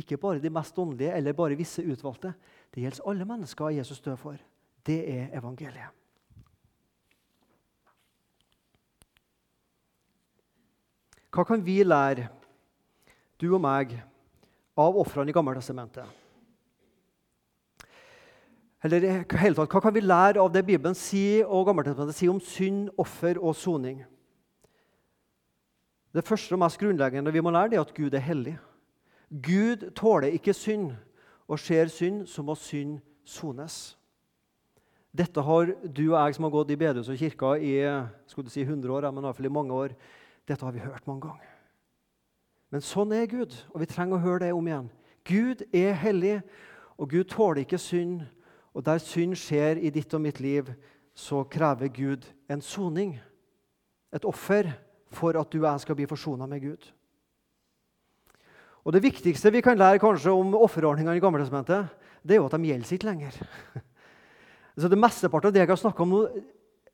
Ikke 0.00 0.16
bare 0.20 0.40
de 0.40 0.50
mest 0.52 0.78
åndelige 0.80 1.12
eller 1.12 1.36
bare 1.36 1.58
visse 1.60 1.84
utvalgte. 1.84 2.32
Det 2.72 2.82
gjelder 2.82 3.04
alle 3.12 3.28
mennesker 3.28 3.76
Jesus 3.76 4.00
dør 4.00 4.16
for. 4.16 4.40
Det 4.86 4.98
er 5.12 5.36
evangeliet. 5.36 5.92
Hva 11.36 11.44
kan 11.44 11.60
vi 11.60 11.82
lære, 11.84 12.30
du 13.36 13.50
og 13.50 13.60
meg, 13.60 13.90
av 14.76 14.96
ofrene 14.96 15.28
i 15.28 15.34
Gammeltestamentet? 15.36 16.08
Eller 18.84 19.04
hele 19.36 19.56
tatt, 19.58 19.68
Hva 19.68 19.82
kan 19.84 19.92
vi 19.92 20.00
lære 20.00 20.40
av 20.40 20.48
det 20.52 20.64
Bibelen 20.64 20.96
sier 20.96 21.44
og 21.44 21.66
Gammeltestamentet 21.68 22.16
sier 22.16 22.32
om 22.32 22.40
synd, 22.40 22.88
offer 22.96 23.36
og 23.36 23.52
soning? 23.56 24.00
Det 26.16 26.24
første 26.24 26.56
og 26.56 26.62
mest 26.64 26.80
grunnleggende 26.80 27.32
vi 27.32 27.44
må 27.44 27.52
lære, 27.52 27.74
det 27.74 27.82
er 27.82 27.84
at 27.84 27.94
Gud 27.94 28.14
er 28.16 28.24
hellig. 28.24 28.56
Gud 29.28 29.90
tåler 29.92 30.32
ikke 30.32 30.56
synd, 30.56 30.94
og 31.48 31.60
ser 31.60 31.92
synd, 31.92 32.24
så 32.26 32.42
må 32.42 32.56
synd 32.56 33.00
sones. 33.28 33.96
Dette 35.12 35.42
har 35.44 35.68
du 35.84 36.06
og 36.14 36.16
jeg 36.16 36.34
som 36.36 36.48
har 36.48 36.54
gått 36.54 36.72
i 36.72 36.80
bedehus 36.80 37.12
og 37.12 37.20
kirka 37.20 37.58
i 37.60 37.74
skulle 38.26 38.48
si 38.50 38.64
100 38.64 38.88
år, 38.88 39.10
men 39.10 39.20
i 39.20 39.28
hvert 39.28 39.36
fall 39.36 39.50
i 39.50 39.58
mange 39.60 39.74
år, 39.84 39.94
dette 40.46 40.64
har 40.64 40.74
vi 40.74 40.84
hørt 40.84 41.06
mange 41.06 41.26
ganger. 41.26 41.52
Men 42.70 42.82
sånn 42.82 43.12
er 43.14 43.28
Gud, 43.30 43.54
og 43.72 43.82
vi 43.82 43.88
trenger 43.90 44.18
å 44.18 44.24
høre 44.24 44.46
det 44.46 44.54
om 44.54 44.66
igjen. 44.66 44.88
Gud 45.26 45.62
er 45.74 45.94
hellig, 45.98 46.40
og 46.98 47.10
Gud 47.10 47.28
tåler 47.30 47.62
ikke 47.62 47.80
synd, 47.80 48.24
og 48.76 48.84
der 48.86 49.00
synd 49.02 49.36
skjer 49.38 49.80
i 49.80 49.92
ditt 49.94 50.12
og 50.14 50.22
mitt 50.22 50.40
liv, 50.42 50.68
så 51.16 51.44
krever 51.48 51.88
Gud 51.88 52.26
en 52.52 52.60
soning, 52.60 53.16
et 54.12 54.26
offer, 54.28 54.68
for 55.16 55.38
at 55.38 55.50
du 55.52 55.60
og 55.60 55.68
jeg 55.68 55.84
skal 55.84 55.96
bli 55.96 56.08
forsona 56.10 56.48
med 56.50 56.60
Gud. 56.64 56.88
Og 58.86 58.92
Det 58.92 59.02
viktigste 59.02 59.50
vi 59.50 59.62
kan 59.64 59.78
lære 59.78 59.98
kanskje 59.98 60.30
om 60.30 60.54
offerordningene 60.54 61.16
i 61.16 61.22
Gammeltestamentet, 61.22 61.88
det 62.22 62.36
er 62.36 62.40
jo 62.42 62.46
at 62.46 62.54
de 62.54 62.68
gjelder 62.68 62.92
ikke 62.92 63.08
lenger. 63.08 63.38
Så 64.78 64.88
Det 64.88 64.98
mesteparten 64.98 65.48
av 65.48 65.54
det 65.54 65.62
jeg 65.62 65.70
har 65.70 65.80
snakka 65.80 66.02
om 66.02 66.12
nå, 66.12 66.20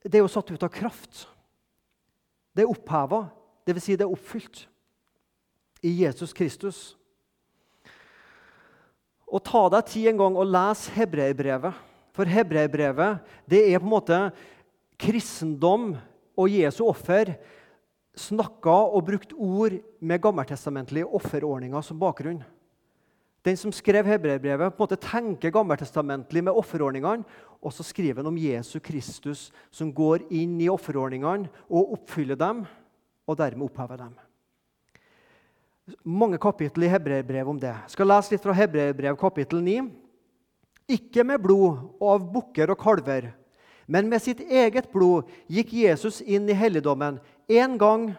det 0.05 0.15
er 0.15 0.25
jo 0.25 0.31
satt 0.31 0.51
ut 0.53 0.63
av 0.63 0.71
kraft. 0.73 1.27
Det 2.55 2.65
er 2.65 2.71
oppheva, 2.71 3.27
dvs. 3.67 3.85
Si 3.85 3.97
det 3.97 4.07
er 4.07 4.13
oppfylt 4.13 4.67
i 5.83 5.95
Jesus 6.03 6.35
Kristus. 6.37 6.81
Og 9.33 9.43
ta 9.45 9.65
deg 9.73 9.89
tid 9.89 10.11
en 10.13 10.21
gang 10.21 10.39
og 10.39 10.49
les 10.51 10.87
hebreerbrevet. 10.97 11.75
For 12.13 12.29
hebreerbrevet 12.29 13.23
det 13.49 13.63
er 13.65 13.81
på 13.81 13.89
en 13.89 13.95
måte 13.95 14.19
kristendom 15.01 15.95
og 16.39 16.53
Jesu 16.53 16.85
offer 16.85 17.33
snakka 18.19 18.75
og 18.93 19.07
brukt 19.09 19.33
ord 19.33 19.79
med 20.01 20.21
gammeltestamentlige 20.21 21.09
offerordninger 21.09 21.85
som 21.85 22.01
bakgrunn. 22.01 22.43
Den 23.43 23.57
som 23.59 23.73
skrev 23.75 24.07
hebreerbrevet, 24.07 24.77
tenker 25.03 25.51
gammeltestamentlig 25.51 26.45
med 26.45 26.55
offerordningene, 26.55 27.25
og 27.59 27.73
så 27.75 27.83
skriver 27.83 28.21
han 28.21 28.31
om 28.31 28.39
Jesu 28.39 28.79
Kristus, 28.79 29.51
som 29.71 29.91
går 29.91 30.29
inn 30.31 30.61
i 30.61 30.71
offerordningene 30.71 31.51
og 31.67 31.97
oppfyller 31.97 32.39
dem, 32.39 32.63
og 33.27 33.39
dermed 33.39 33.69
opphever 33.69 34.01
dem 34.05 34.15
mange 36.05 36.39
kapittel 36.39 36.87
i 36.87 36.91
hebreerbrevet 36.93 37.51
om 37.51 37.61
det. 37.61 37.73
Jeg 37.73 37.95
skal 37.97 38.11
lese 38.11 38.35
litt 38.35 38.45
fra 38.45 38.55
hebreerbrev 38.57 39.19
kapittel 39.21 39.63
9. 39.65 39.79
Ikke 40.93 41.25
med 41.27 41.43
blod 41.43 41.79
og 41.99 42.09
av 42.15 42.27
bukker 42.35 42.73
og 42.73 42.81
kalver, 42.81 43.31
men 43.87 44.09
med 44.11 44.23
sitt 44.23 44.41
eget 44.47 44.89
blod 44.93 45.31
gikk 45.51 45.73
Jesus 45.75 46.21
inn 46.23 46.49
i 46.51 46.57
helligdommen 46.57 47.19
én 47.51 47.77
gang 47.81 48.13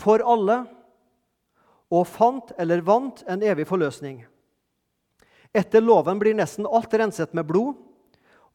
for 0.00 0.24
alle 0.24 0.62
og 1.92 2.06
fant 2.08 2.52
eller 2.60 2.84
vant 2.84 3.20
en 3.28 3.42
evig 3.44 3.66
forløsning. 3.68 4.22
Etter 5.52 5.84
loven 5.84 6.20
blir 6.20 6.36
nesten 6.36 6.64
alt 6.64 6.94
renset 6.96 7.34
med 7.36 7.44
blod, 7.48 7.76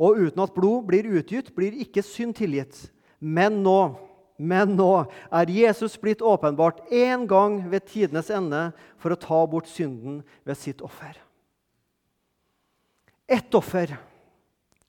og 0.02 0.18
uten 0.18 0.42
at 0.42 0.54
blod 0.54 0.86
blir 0.90 1.06
utgitt, 1.18 1.54
blir 1.54 1.78
ikke 1.82 2.04
synd 2.06 2.36
tilgitt. 2.38 2.88
Men 3.22 3.62
nå 3.66 3.98
men 4.38 4.76
nå 4.78 4.92
er 5.34 5.50
Jesus 5.50 5.98
blitt 5.98 6.22
åpenbart 6.22 6.84
én 6.94 7.26
gang 7.28 7.60
ved 7.72 7.88
tidenes 7.90 8.30
ende 8.30 8.70
for 9.02 9.14
å 9.14 9.20
ta 9.20 9.40
bort 9.50 9.70
synden 9.70 10.22
ved 10.46 10.60
sitt 10.62 10.84
offer. 10.86 11.18
Ett 13.28 13.54
offer 13.58 13.98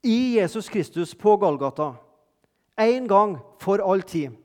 i 0.05 0.37
Jesus 0.37 0.69
Kristus 0.69 1.15
på 1.17 1.37
Galgata. 1.41 1.95
Én 2.79 3.09
gang 3.09 3.39
for 3.59 3.83
all 3.83 4.05
tid. 4.07 4.37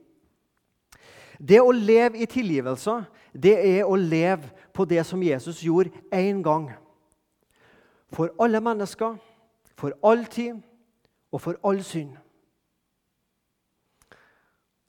Det 1.38 1.60
å 1.60 1.76
leve 1.76 2.24
i 2.24 2.30
tilgivelse, 2.30 3.04
det 3.36 3.54
er 3.60 3.84
å 3.84 3.98
leve 4.00 4.48
på 4.74 4.86
det 4.88 5.04
som 5.06 5.22
Jesus 5.22 5.62
gjorde 5.66 5.92
én 6.16 6.40
gang. 6.42 6.72
For 8.14 8.32
alle 8.42 8.62
mennesker, 8.64 9.18
for 9.76 9.94
all 10.06 10.24
tid 10.32 10.62
og 11.34 11.42
for 11.44 11.60
all 11.66 11.82
synd. 11.84 12.16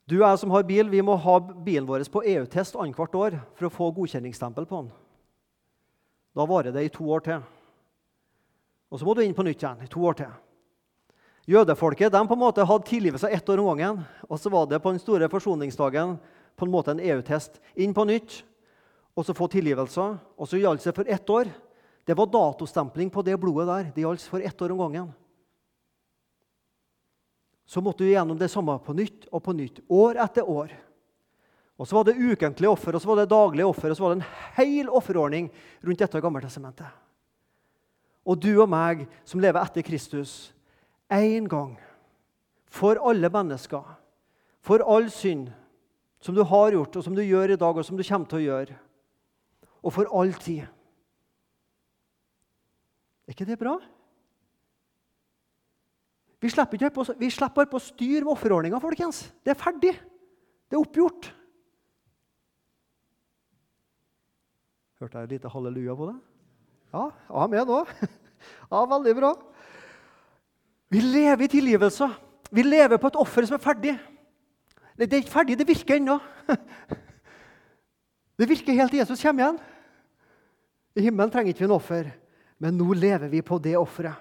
Du 0.05 0.19
og 0.19 0.27
jeg 0.27 0.37
som 0.43 0.51
har 0.53 0.65
bil, 0.67 0.89
vi 0.93 1.01
må 1.01 1.15
ha 1.17 1.39
bilen 1.41 1.87
vår 1.89 2.03
på 2.13 2.21
EU-test 2.29 2.75
annethvert 2.77 3.15
år 3.17 3.37
for 3.57 3.65
å 3.65 3.73
få 3.73 3.89
godkjenningsstempel 3.95 4.67
på 4.69 4.83
den. 4.83 4.91
Da 6.37 6.45
varer 6.45 6.75
det 6.75 6.83
i 6.85 6.91
to 6.93 7.07
år 7.09 7.23
til. 7.25 7.45
Og 8.93 9.01
så 9.01 9.07
må 9.07 9.15
du 9.17 9.23
inn 9.23 9.33
på 9.33 9.45
nytt 9.47 9.63
igjen 9.63 9.81
i 9.81 9.89
to 9.89 10.03
år 10.05 10.19
til. 10.19 10.35
Jødefolket 11.49 12.13
de 12.13 12.21
på 12.25 12.37
en 12.37 12.41
måte 12.41 12.65
hadde 12.65 12.89
tilgivelse 12.89 13.29
ett 13.33 13.49
år 13.49 13.63
om 13.63 13.71
gangen. 13.71 14.03
Og 14.29 14.37
så 14.41 14.49
var 14.53 14.69
det 14.69 14.81
på 14.83 14.93
den 14.93 15.01
store 15.01 15.29
forsoningsdagen 15.29 16.15
på 16.55 16.67
en 16.67 16.73
måte 16.73 16.93
en 16.93 17.01
EU-test. 17.01 17.57
Inn 17.73 17.93
på 17.93 18.05
nytt, 18.05 18.43
og 19.17 19.25
så 19.25 19.33
få 19.33 19.49
tilgivelse. 19.49 20.07
Og 20.37 20.49
så 20.49 20.61
gjaldt 20.61 20.85
det 20.85 20.95
for 20.97 21.09
ett 21.09 21.29
år. 21.33 21.49
Det 22.05 22.17
var 22.17 22.29
datostempling 22.29 23.09
på 23.09 23.25
det 23.25 23.39
blodet 23.41 23.67
der. 23.71 23.93
Det 23.93 24.05
gjaldt 24.05 24.29
for 24.29 24.41
ett 24.41 24.61
år 24.61 24.73
om 24.73 24.85
gangen. 24.85 25.13
Så 27.65 27.81
måtte 27.81 28.03
du 28.03 28.11
gjennom 28.11 28.37
det 28.37 28.51
samme 28.53 28.77
på 28.79 28.93
nytt 28.93 29.25
og 29.31 29.41
på 29.43 29.53
nytt, 29.57 29.81
år 29.89 30.19
etter 30.21 30.49
år. 30.49 30.73
Og 31.77 31.87
Så 31.87 31.97
var 31.97 32.05
det 32.07 32.15
ukentlige 32.15 32.71
offer 32.71 32.95
og 32.95 33.01
så 33.01 33.09
var 33.09 33.17
det 33.19 33.29
daglige 33.29 33.67
offer 33.67 33.91
og 33.91 33.97
så 33.97 34.03
var 34.03 34.13
det 34.13 34.21
en 34.21 34.29
hel 34.55 34.89
offerordning 34.89 35.49
rundt 35.83 35.99
dette 35.99 36.21
Gammeltestamentet. 36.21 36.87
Og 38.25 38.39
du 38.39 38.53
og 38.61 38.69
meg 38.69 39.03
som 39.27 39.41
lever 39.43 39.59
etter 39.61 39.83
Kristus, 39.85 40.53
én 41.11 41.49
gang 41.49 41.75
for 42.71 42.97
alle 42.97 43.29
mennesker, 43.29 43.83
for 44.61 44.81
all 44.81 45.11
synd 45.13 45.51
som 46.19 46.35
du 46.35 46.41
har 46.43 46.71
gjort, 46.73 46.95
og 46.95 47.03
som 47.05 47.13
du 47.15 47.21
gjør 47.21 47.53
i 47.53 47.59
dag, 47.59 47.77
og 47.77 47.85
som 47.85 47.97
du 47.97 48.03
kommer 48.03 48.25
til 48.25 48.39
å 48.39 48.45
gjøre, 48.45 48.77
og 49.85 49.93
for 49.93 50.09
all 50.09 50.33
tid. 50.41 50.63
Er 53.25 53.35
ikke 53.35 53.45
det 53.45 53.59
bra? 53.61 53.75
Vi 56.45 56.51
slipper, 56.53 56.77
ikke 56.77 56.91
opp, 57.65 57.73
å 57.73 57.81
styre 57.81 58.29
offerordninga, 58.29 58.77
folkens. 58.83 59.23
Det 59.41 59.55
er 59.55 59.57
ferdig. 59.57 59.95
Det 60.69 60.77
er 60.77 60.81
oppgjort. 60.83 61.31
Hørte 65.01 65.23
jeg 65.23 65.27
et 65.27 65.33
lite 65.35 65.49
halleluja 65.51 65.95
på 65.97 66.11
det? 66.11 66.15
Ja, 66.93 67.07
amen 67.43 67.73
òg. 67.79 67.89
Ja, 68.69 68.83
veldig 68.85 69.13
bra. 69.17 69.29
Vi 70.93 70.99
lever 71.01 71.47
i 71.47 71.49
tilgivelse. 71.49 72.05
Vi 72.53 72.61
lever 72.61 72.99
på 73.01 73.09
et 73.09 73.17
offer 73.17 73.47
som 73.47 73.55
er 73.57 73.63
ferdig. 73.63 73.93
Det 74.93 75.07
er 75.07 75.23
ikke 75.23 75.33
ferdig, 75.33 75.57
det 75.57 75.65
virker 75.67 75.97
ennå. 75.97 76.19
Det 78.35 78.49
virker 78.49 78.75
helt 78.75 78.91
til 78.91 78.99
Jesus 78.99 79.21
kommer 79.23 79.45
igjen. 79.45 79.57
I 80.99 81.05
himmelen 81.05 81.31
trenger 81.31 81.53
ikke 81.53 81.63
vi 81.63 81.67
en 81.69 81.73
offer, 81.77 82.09
men 82.59 82.75
nå 82.75 82.89
lever 82.91 83.31
vi 83.31 83.39
på 83.39 83.55
det 83.63 83.77
offeret. 83.79 84.19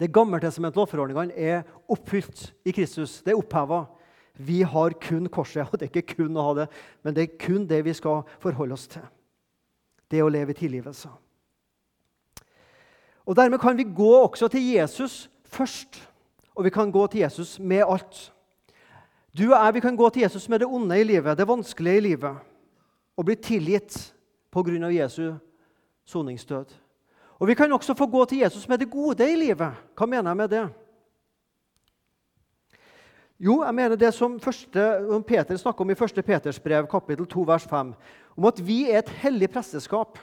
Det 0.00 0.12
gammeltestamentlige 0.12 0.82
offerordningene 0.82 1.36
er 1.36 1.62
oppfylt 1.88 2.54
i 2.64 2.72
Kristus. 2.72 3.18
Det 3.22 3.34
er 3.34 3.40
oppheva. 3.40 3.84
Vi 4.40 4.62
har 4.62 4.96
kun 5.00 5.26
korset. 5.28 5.68
Og 5.72 5.76
det 5.76 5.88
er 5.88 5.92
ikke 5.92 6.16
kun 6.16 6.36
å 6.36 6.46
ha 6.48 6.54
det, 6.62 6.68
men 7.04 7.16
det 7.16 7.26
er 7.26 7.40
kun 7.40 7.66
det 7.68 7.82
vi 7.84 7.94
skal 7.96 8.22
forholde 8.40 8.78
oss 8.78 8.88
til. 8.88 9.04
Det 10.10 10.22
å 10.24 10.30
leve 10.32 10.54
i 10.54 10.58
tilgivelse. 10.58 11.10
Og 13.28 13.36
Dermed 13.36 13.60
kan 13.62 13.76
vi 13.76 13.84
gå 13.84 14.12
også 14.24 14.48
til 14.48 14.64
Jesus 14.72 15.28
først. 15.44 16.00
Og 16.56 16.64
vi 16.64 16.72
kan 16.74 16.90
gå 16.90 17.06
til 17.06 17.20
Jesus 17.20 17.58
med 17.60 17.84
alt. 17.84 18.32
Du 19.36 19.44
og 19.52 19.58
jeg 19.60 19.74
vi 19.74 19.80
kan 19.84 19.96
gå 19.96 20.08
til 20.10 20.22
Jesus 20.22 20.48
med 20.48 20.60
det 20.60 20.66
onde 20.66 20.96
i 20.98 21.04
livet, 21.04 21.38
det 21.38 21.46
vanskelige 21.48 21.96
i 21.96 22.00
livet, 22.00 22.40
og 23.16 23.24
bli 23.24 23.36
tilgitt 23.38 24.14
pga. 24.50 24.90
Jesu 24.90 25.34
soningsdød. 26.04 26.74
Og 27.40 27.48
Vi 27.48 27.56
kan 27.56 27.72
også 27.72 27.96
få 27.96 28.06
gå 28.06 28.24
til 28.28 28.42
Jesus 28.42 28.68
med 28.68 28.78
det 28.78 28.90
gode 28.90 29.24
i 29.24 29.36
livet. 29.36 29.76
Hva 29.96 30.06
mener 30.06 30.30
jeg 30.30 30.36
med 30.36 30.50
det? 30.52 30.64
Jo, 33.40 33.62
jeg 33.64 33.74
mener 33.74 33.96
det 33.96 34.10
som, 34.12 34.34
første, 34.40 34.82
som 35.08 35.22
Peter 35.24 35.56
snakker 35.56 35.80
om 35.80 35.90
i 35.90 35.96
1. 35.96 36.20
Peters 36.24 36.58
brev, 36.60 36.84
kapittel 36.86 37.24
2, 37.24 37.44
vers 37.48 37.64
5, 37.64 37.94
om 38.36 38.48
at 38.50 38.60
vi 38.60 38.82
er 38.90 39.00
et 39.00 39.12
hellig 39.22 39.48
presteskap. 39.48 40.20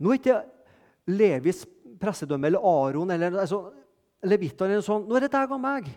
Nå 0.00 0.14
er 0.14 0.20
ikke 0.22 0.38
Levis 1.12 1.66
pressedømme 2.00 2.48
eller 2.48 2.64
Aron 2.64 3.12
eller 3.12 3.36
altså, 3.42 3.66
eller 4.24 4.80
sånn. 4.80 5.04
Nå 5.04 5.18
er 5.18 5.26
det 5.26 5.34
deg 5.34 5.52
og 5.52 5.60
meg. 5.60 5.90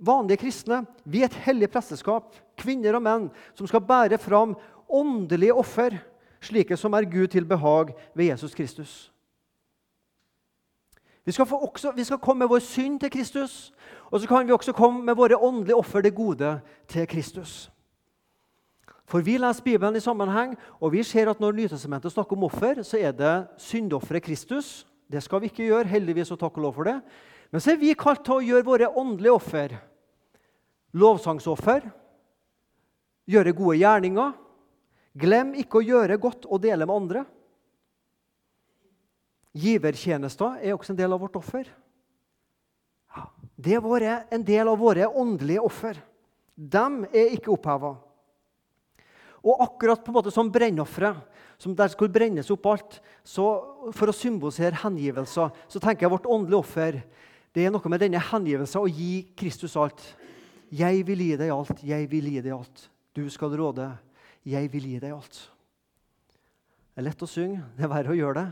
Vanlige 0.00 0.40
kristne. 0.46 0.80
Vi 1.04 1.20
er 1.20 1.28
et 1.28 1.40
hellig 1.44 1.68
presteskap, 1.70 2.32
kvinner 2.56 2.96
og 2.96 3.04
menn, 3.04 3.28
som 3.58 3.68
skal 3.68 3.84
bære 3.84 4.16
fram 4.22 4.56
åndelige 4.88 5.58
offer, 5.60 5.98
slike 6.42 6.76
som 6.76 6.94
er 6.94 7.08
Gud 7.10 7.26
til 7.32 7.46
behag 7.48 7.94
ved 8.14 8.24
Jesus 8.24 8.54
Kristus. 8.54 9.12
Vi 11.24 11.32
skal, 11.32 11.46
også, 11.50 11.92
vi 11.94 12.04
skal, 12.04 12.18
komme 12.18 12.42
med 12.42 12.50
vår 12.50 12.58
synd 12.58 13.00
til 13.00 13.10
Kristus, 13.10 13.72
og 14.10 14.20
så 14.20 14.28
kan 14.28 14.46
vi 14.46 14.52
også 14.52 14.72
komme 14.74 15.04
med 15.06 15.14
våre 15.14 15.38
åndelige 15.38 15.76
offer, 15.76 16.00
det 16.00 16.14
gode, 16.14 16.60
til 16.88 17.06
Kristus. 17.06 17.70
For 19.06 19.20
Vi 19.20 19.36
leser 19.36 19.62
Bibelen 19.62 19.96
i 19.96 20.00
sammenheng, 20.00 20.56
og 20.80 20.92
vi 20.92 21.02
ser 21.02 21.30
at 21.30 21.40
når 21.40 21.52
Nytestamentet 21.52 22.12
snakker 22.12 22.36
om 22.36 22.44
offer, 22.44 22.82
så 22.82 22.98
er 22.98 23.12
det 23.12 23.46
syndofferet 23.58 24.22
Kristus. 24.22 24.86
Det 25.12 25.22
skal 25.22 25.40
vi 25.40 25.50
ikke 25.52 25.68
gjøre, 25.68 25.84
heldigvis 25.84 26.30
og 26.30 26.40
takk 26.40 26.56
og 26.56 26.62
lov 26.62 26.74
for 26.74 26.88
det. 26.88 27.00
Men 27.52 27.60
så 27.60 27.74
er 27.74 27.80
vi 27.82 27.94
kalt 27.94 28.24
til 28.24 28.38
å 28.38 28.44
gjøre 28.46 28.64
våre 28.64 28.88
åndelige 28.88 29.32
offer. 29.32 29.74
Lovsangsoffer. 30.92 31.90
Gjøre 33.28 33.52
gode 33.52 33.76
gjerninger. 33.78 34.32
Glem 35.12 35.52
ikke 35.60 35.80
å 35.80 35.84
gjøre 35.84 36.20
godt 36.20 36.46
og 36.48 36.62
dele 36.64 36.86
med 36.88 36.96
andre. 36.96 37.24
Givertjenester 39.52 40.62
er 40.62 40.72
også 40.72 40.94
en 40.94 41.00
del 41.02 41.12
av 41.12 41.20
vårt 41.20 41.36
offer. 41.36 41.66
Det 43.62 43.76
er 43.76 44.24
en 44.32 44.44
del 44.44 44.68
av 44.68 44.80
våre 44.80 45.06
åndelige 45.06 45.60
offer. 45.62 45.98
Dem 46.56 47.02
er 47.12 47.34
ikke 47.36 47.52
oppheva. 47.52 47.92
Og 49.42 49.60
akkurat 49.60 50.00
på 50.00 50.10
en 50.10 50.16
måte 50.16 50.32
som 50.32 50.50
brennofferet, 50.52 51.18
som 51.58 51.74
der 51.78 51.90
skulle 51.92 52.10
brennes 52.10 52.48
opp 52.50 52.64
alt, 52.66 52.96
så 53.22 53.44
for 53.94 54.10
å 54.10 54.16
symbolisere 54.16 54.80
hengivelser, 54.82 55.52
så 55.68 55.82
tenker 55.82 56.06
jeg 56.06 56.14
vårt 56.14 56.26
åndelige 56.26 56.58
offer 56.58 56.98
det 57.52 57.66
er 57.66 57.72
noe 57.72 57.90
med 57.92 58.00
denne 58.00 58.20
hengivelsen 58.30 58.80
å 58.80 58.88
gi 58.88 59.26
Kristus 59.36 59.76
alt. 59.76 60.00
Jeg 60.72 61.02
vil 61.04 61.20
gi 61.20 61.34
deg 61.36 61.52
alt, 61.52 61.82
jeg 61.84 62.08
vil 62.08 62.30
gi 62.32 62.40
deg 62.40 62.54
alt. 62.56 62.86
Du 63.12 63.26
skal 63.30 63.52
råde, 63.60 63.90
jeg 64.44 64.70
vil 64.72 64.88
gi 64.90 64.98
deg 65.02 65.14
alt. 65.14 65.38
Det 66.92 67.00
er 67.00 67.06
lett 67.06 67.24
å 67.24 67.30
synge, 67.30 67.62
det 67.76 67.86
er 67.86 67.92
verre 67.92 68.12
å 68.12 68.18
gjøre 68.18 68.40
det. 68.40 68.48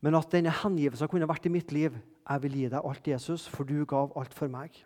Men 0.00 0.16
at 0.16 0.30
denne 0.32 0.52
hengivelsen 0.54 1.10
kunne 1.12 1.28
vært 1.28 1.48
i 1.48 1.52
mitt 1.52 1.72
liv. 1.76 1.96
Jeg 2.30 2.42
vil 2.44 2.56
gi 2.60 2.68
deg 2.72 2.86
alt, 2.86 3.10
Jesus, 3.10 3.46
for 3.50 3.68
du 3.68 3.82
gav 3.88 4.14
alt 4.16 4.36
for 4.36 4.52
meg. 4.52 4.76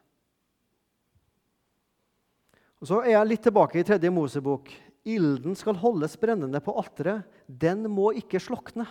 Og 2.81 2.88
Så 2.88 3.00
er 3.05 3.14
jeg 3.14 3.31
litt 3.31 3.44
tilbake 3.46 3.79
i 3.81 3.87
tredje 3.87 4.11
Mosebok. 4.12 4.72
Ilden 5.05 5.55
skal 5.57 5.77
holdes 5.81 6.16
brennende 6.20 6.61
på 6.64 6.74
alteret. 6.81 7.29
Den 7.46 7.87
må 7.92 8.11
ikke 8.16 8.40
slokne. 8.40 8.87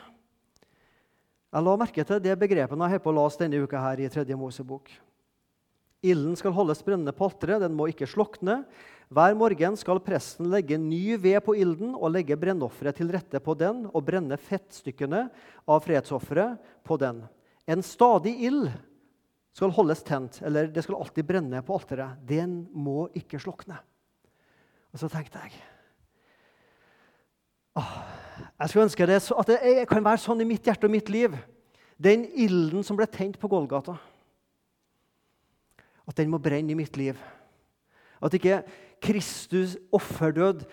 Jeg 1.54 1.66
la 1.66 1.74
merke 1.78 2.06
til 2.06 2.22
det 2.22 2.34
begrepet 2.42 2.80
jeg 2.80 2.94
har 2.96 3.02
på 3.02 3.14
las 3.14 3.38
denne 3.38 3.60
uka 3.62 3.82
her 3.82 4.02
i 4.02 4.10
tredje 4.10 4.38
Mosebok. 4.38 4.90
Ilden 6.04 6.36
skal 6.36 6.52
holdes 6.56 6.84
brennende 6.84 7.14
på 7.16 7.30
alteret, 7.30 7.64
den 7.64 7.76
må 7.78 7.88
ikke 7.88 8.10
slokne. 8.10 8.64
Hver 9.14 9.36
morgen 9.38 9.78
skal 9.80 10.02
presten 10.04 10.50
legge 10.52 10.76
ny 10.82 11.16
ved 11.22 11.40
på 11.46 11.56
ilden 11.56 11.94
og 11.94 12.12
legge 12.12 12.38
brennofferet 12.40 12.98
til 12.98 13.12
rette 13.14 13.40
på 13.44 13.56
den 13.56 13.86
og 13.92 14.04
brenne 14.08 14.36
fettstykkene 14.42 15.28
av 15.70 15.84
fredsofferet 15.86 16.60
på 16.84 16.98
den. 17.00 17.22
En 17.70 17.86
stadig 17.86 18.34
ild 18.50 18.68
skal 19.54 19.72
holdes 19.76 20.02
tent, 20.04 20.42
eller 20.44 20.68
det 20.74 20.84
skal 20.84 20.98
alltid 20.98 21.28
brenne 21.30 21.62
på 21.64 21.78
alteret. 21.78 22.20
Den 22.28 22.64
må 22.74 23.08
ikke 23.16 23.40
slokne. 23.40 23.78
Og 24.94 25.02
så 25.02 25.10
tenkte 25.10 25.40
jeg 25.42 25.56
åh, 27.80 27.94
Jeg 28.60 28.70
skulle 28.70 28.88
ønske 28.90 29.08
det, 29.10 29.22
at 29.22 29.52
det 29.54 29.90
kan 29.90 30.04
være 30.06 30.22
sånn 30.22 30.42
i 30.44 30.48
mitt 30.48 30.66
hjerte 30.66 30.90
og 30.90 30.94
mitt 30.94 31.10
liv. 31.14 31.38
Den 32.02 32.26
ilden 32.34 32.84
som 32.84 32.98
ble 32.98 33.08
tent 33.08 33.40
på 33.40 33.50
Golgata. 33.50 33.96
At 36.08 36.18
den 36.20 36.32
må 36.32 36.40
brenne 36.44 36.74
i 36.74 36.78
mitt 36.78 36.98
liv. 37.00 37.20
At 38.24 38.34
ikke 38.36 38.62
Kristus 39.04 39.78
offerdød 39.92 40.64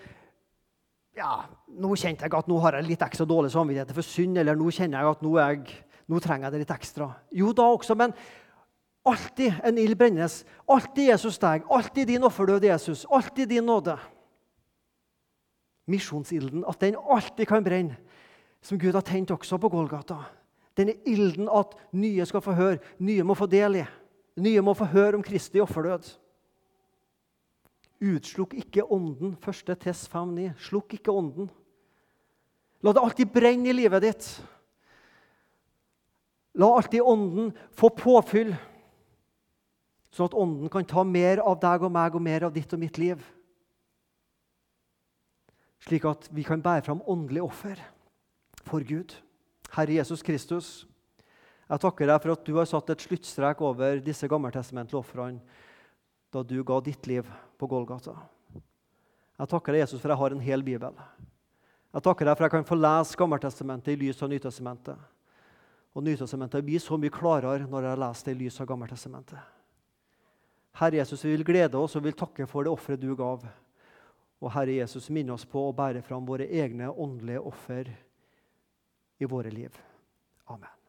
ja, 1.17 1.41
Nå 1.67 1.91
kjente 1.99 2.23
jeg 2.23 2.35
at 2.35 2.47
nå 2.47 2.57
har 2.63 2.77
jeg 2.77 2.87
litt 2.87 3.01
ekstra 3.03 3.25
dårlig 3.27 3.51
samvittighet 3.51 3.91
for 3.95 4.07
synd, 4.07 4.37
eller 4.39 4.55
nå 4.55 4.69
kjenner 4.71 5.01
jeg 5.01 5.15
at 5.15 5.25
nå, 5.25 5.31
jeg, 5.39 5.75
nå 6.07 6.21
trenger 6.23 6.47
jeg 6.47 6.53
det 6.53 6.61
litt 6.63 6.73
ekstra. 6.75 7.07
Jo, 7.35 7.51
da 7.55 7.67
også, 7.67 7.95
men 7.99 8.13
alltid 9.07 9.59
en 9.67 9.79
ild 9.81 9.97
brennes. 9.99 10.41
Alltid 10.71 11.11
Jesus 11.11 11.39
deg, 11.41 11.67
alltid 11.71 12.11
din 12.13 12.27
offerdød, 12.27 12.67
Jesus. 12.67 13.05
Alltid 13.11 13.51
din 13.51 13.67
nåde. 13.67 13.97
Misjonsilden, 15.91 16.63
at 16.67 16.79
den 16.83 16.99
alltid 16.99 17.49
kan 17.49 17.63
brenne, 17.65 17.97
som 18.63 18.79
Gud 18.79 18.95
har 18.95 19.03
tent 19.03 19.31
også 19.35 19.59
på 19.59 19.71
Golgata. 19.73 20.21
Denne 20.77 20.95
ilden 21.07 21.49
at 21.51 21.73
nye 21.91 22.25
skal 22.29 22.43
få 22.43 22.55
høre, 22.55 22.79
nye 23.03 23.25
må 23.27 23.35
få 23.35 23.49
del 23.51 23.81
i. 23.81 23.87
Nye 24.39 24.61
må 24.63 24.73
få 24.77 24.87
høre 24.93 25.17
om 25.17 25.23
Kristi 25.25 25.59
offerdød. 25.59 26.07
Utslukk 28.01 28.55
ikke 28.57 28.85
ånden. 28.85 29.35
Første 29.41 29.75
Tess 29.75 30.07
5,9. 30.09 30.53
Slukk 30.61 30.95
ikke 30.97 31.13
ånden. 31.13 31.49
La 32.81 32.93
det 32.95 33.03
alltid 33.03 33.29
brenne 33.33 33.69
i 33.69 33.75
livet 33.75 34.01
ditt. 34.01 34.29
La 36.57 36.71
alltid 36.75 37.03
ånden 37.05 37.51
få 37.77 37.91
påfyll, 37.95 38.51
sånn 40.11 40.27
at 40.27 40.35
ånden 40.35 40.71
kan 40.71 40.87
ta 40.87 41.03
mer 41.07 41.39
av 41.45 41.59
deg 41.61 41.85
og 41.87 41.93
meg 41.93 42.17
og 42.17 42.25
mer 42.25 42.47
av 42.47 42.55
ditt 42.55 42.73
og 42.75 42.81
mitt 42.81 42.97
liv. 42.99 43.21
Slik 45.81 46.05
at 46.09 46.27
vi 46.33 46.43
kan 46.45 46.61
bære 46.61 46.83
fram 46.85 47.01
åndelig 47.09 47.45
offer 47.45 47.79
for 48.67 48.83
Gud. 48.85 49.15
Herre 49.71 49.95
Jesus 49.95 50.21
Kristus, 50.25 50.81
Jeg 51.71 51.79
takker 51.79 52.09
deg 52.09 52.19
for 52.19 52.35
at 52.35 52.43
du 52.43 52.55
har 52.57 52.67
satt 52.67 52.89
et 52.91 53.03
sluttstrek 53.05 53.61
over 53.63 54.01
disse 54.03 54.27
gammeltestamentlige 54.27 54.99
ofrene 54.99 55.39
da 56.31 56.43
du 56.43 56.57
ga 56.67 56.79
ditt 56.83 57.07
liv 57.07 57.27
på 57.59 57.67
Golgata. 57.71 58.17
Jeg 59.39 59.49
takker 59.51 59.75
deg, 59.75 59.85
Jesus, 59.85 60.01
for 60.01 60.11
jeg 60.11 60.19
har 60.19 60.35
en 60.35 60.43
hel 60.43 60.63
bibel. 60.63 60.99
Jeg 61.91 62.03
takker 62.05 62.27
deg 62.27 62.35
for 62.35 62.45
jeg 62.45 62.53
kan 62.53 62.67
få 62.67 62.77
lese 62.79 63.19
Gammeltestamentet 63.19 63.93
i 63.93 63.99
lys 63.99 64.19
av 64.23 64.31
Nytestamentet. 64.31 65.07
Og 65.95 66.05
Nytestamentet 66.07 66.67
blir 66.67 66.83
så 66.83 66.99
mye 66.99 67.11
klarere 67.11 67.67
når 67.67 67.87
jeg 67.87 68.01
lest 68.03 68.27
det 68.27 68.35
i 68.35 68.39
lys 68.43 68.59
av 68.63 68.69
Gammeltestamentet. 68.69 69.39
Herre 70.79 71.01
Jesus, 71.01 71.23
vi 71.23 71.33
vil 71.35 71.47
glede 71.47 71.79
oss 71.79 71.95
og 71.99 72.03
vil 72.03 72.15
takke 72.19 72.47
for 72.47 72.67
det 72.67 72.71
offeret 72.71 73.03
du 73.03 73.11
gav. 73.15 73.47
Og 74.43 74.53
Herre 74.55 74.75
Jesus, 74.79 75.11
minne 75.11 75.35
oss 75.35 75.47
på 75.47 75.63
å 75.67 75.75
bære 75.75 76.03
fram 76.03 76.27
våre 76.27 76.47
egne 76.47 76.91
åndelige 76.91 77.47
offer 77.47 77.95
i 79.19 79.27
våre 79.27 79.51
liv. 79.51 79.75
Amen. 80.51 80.80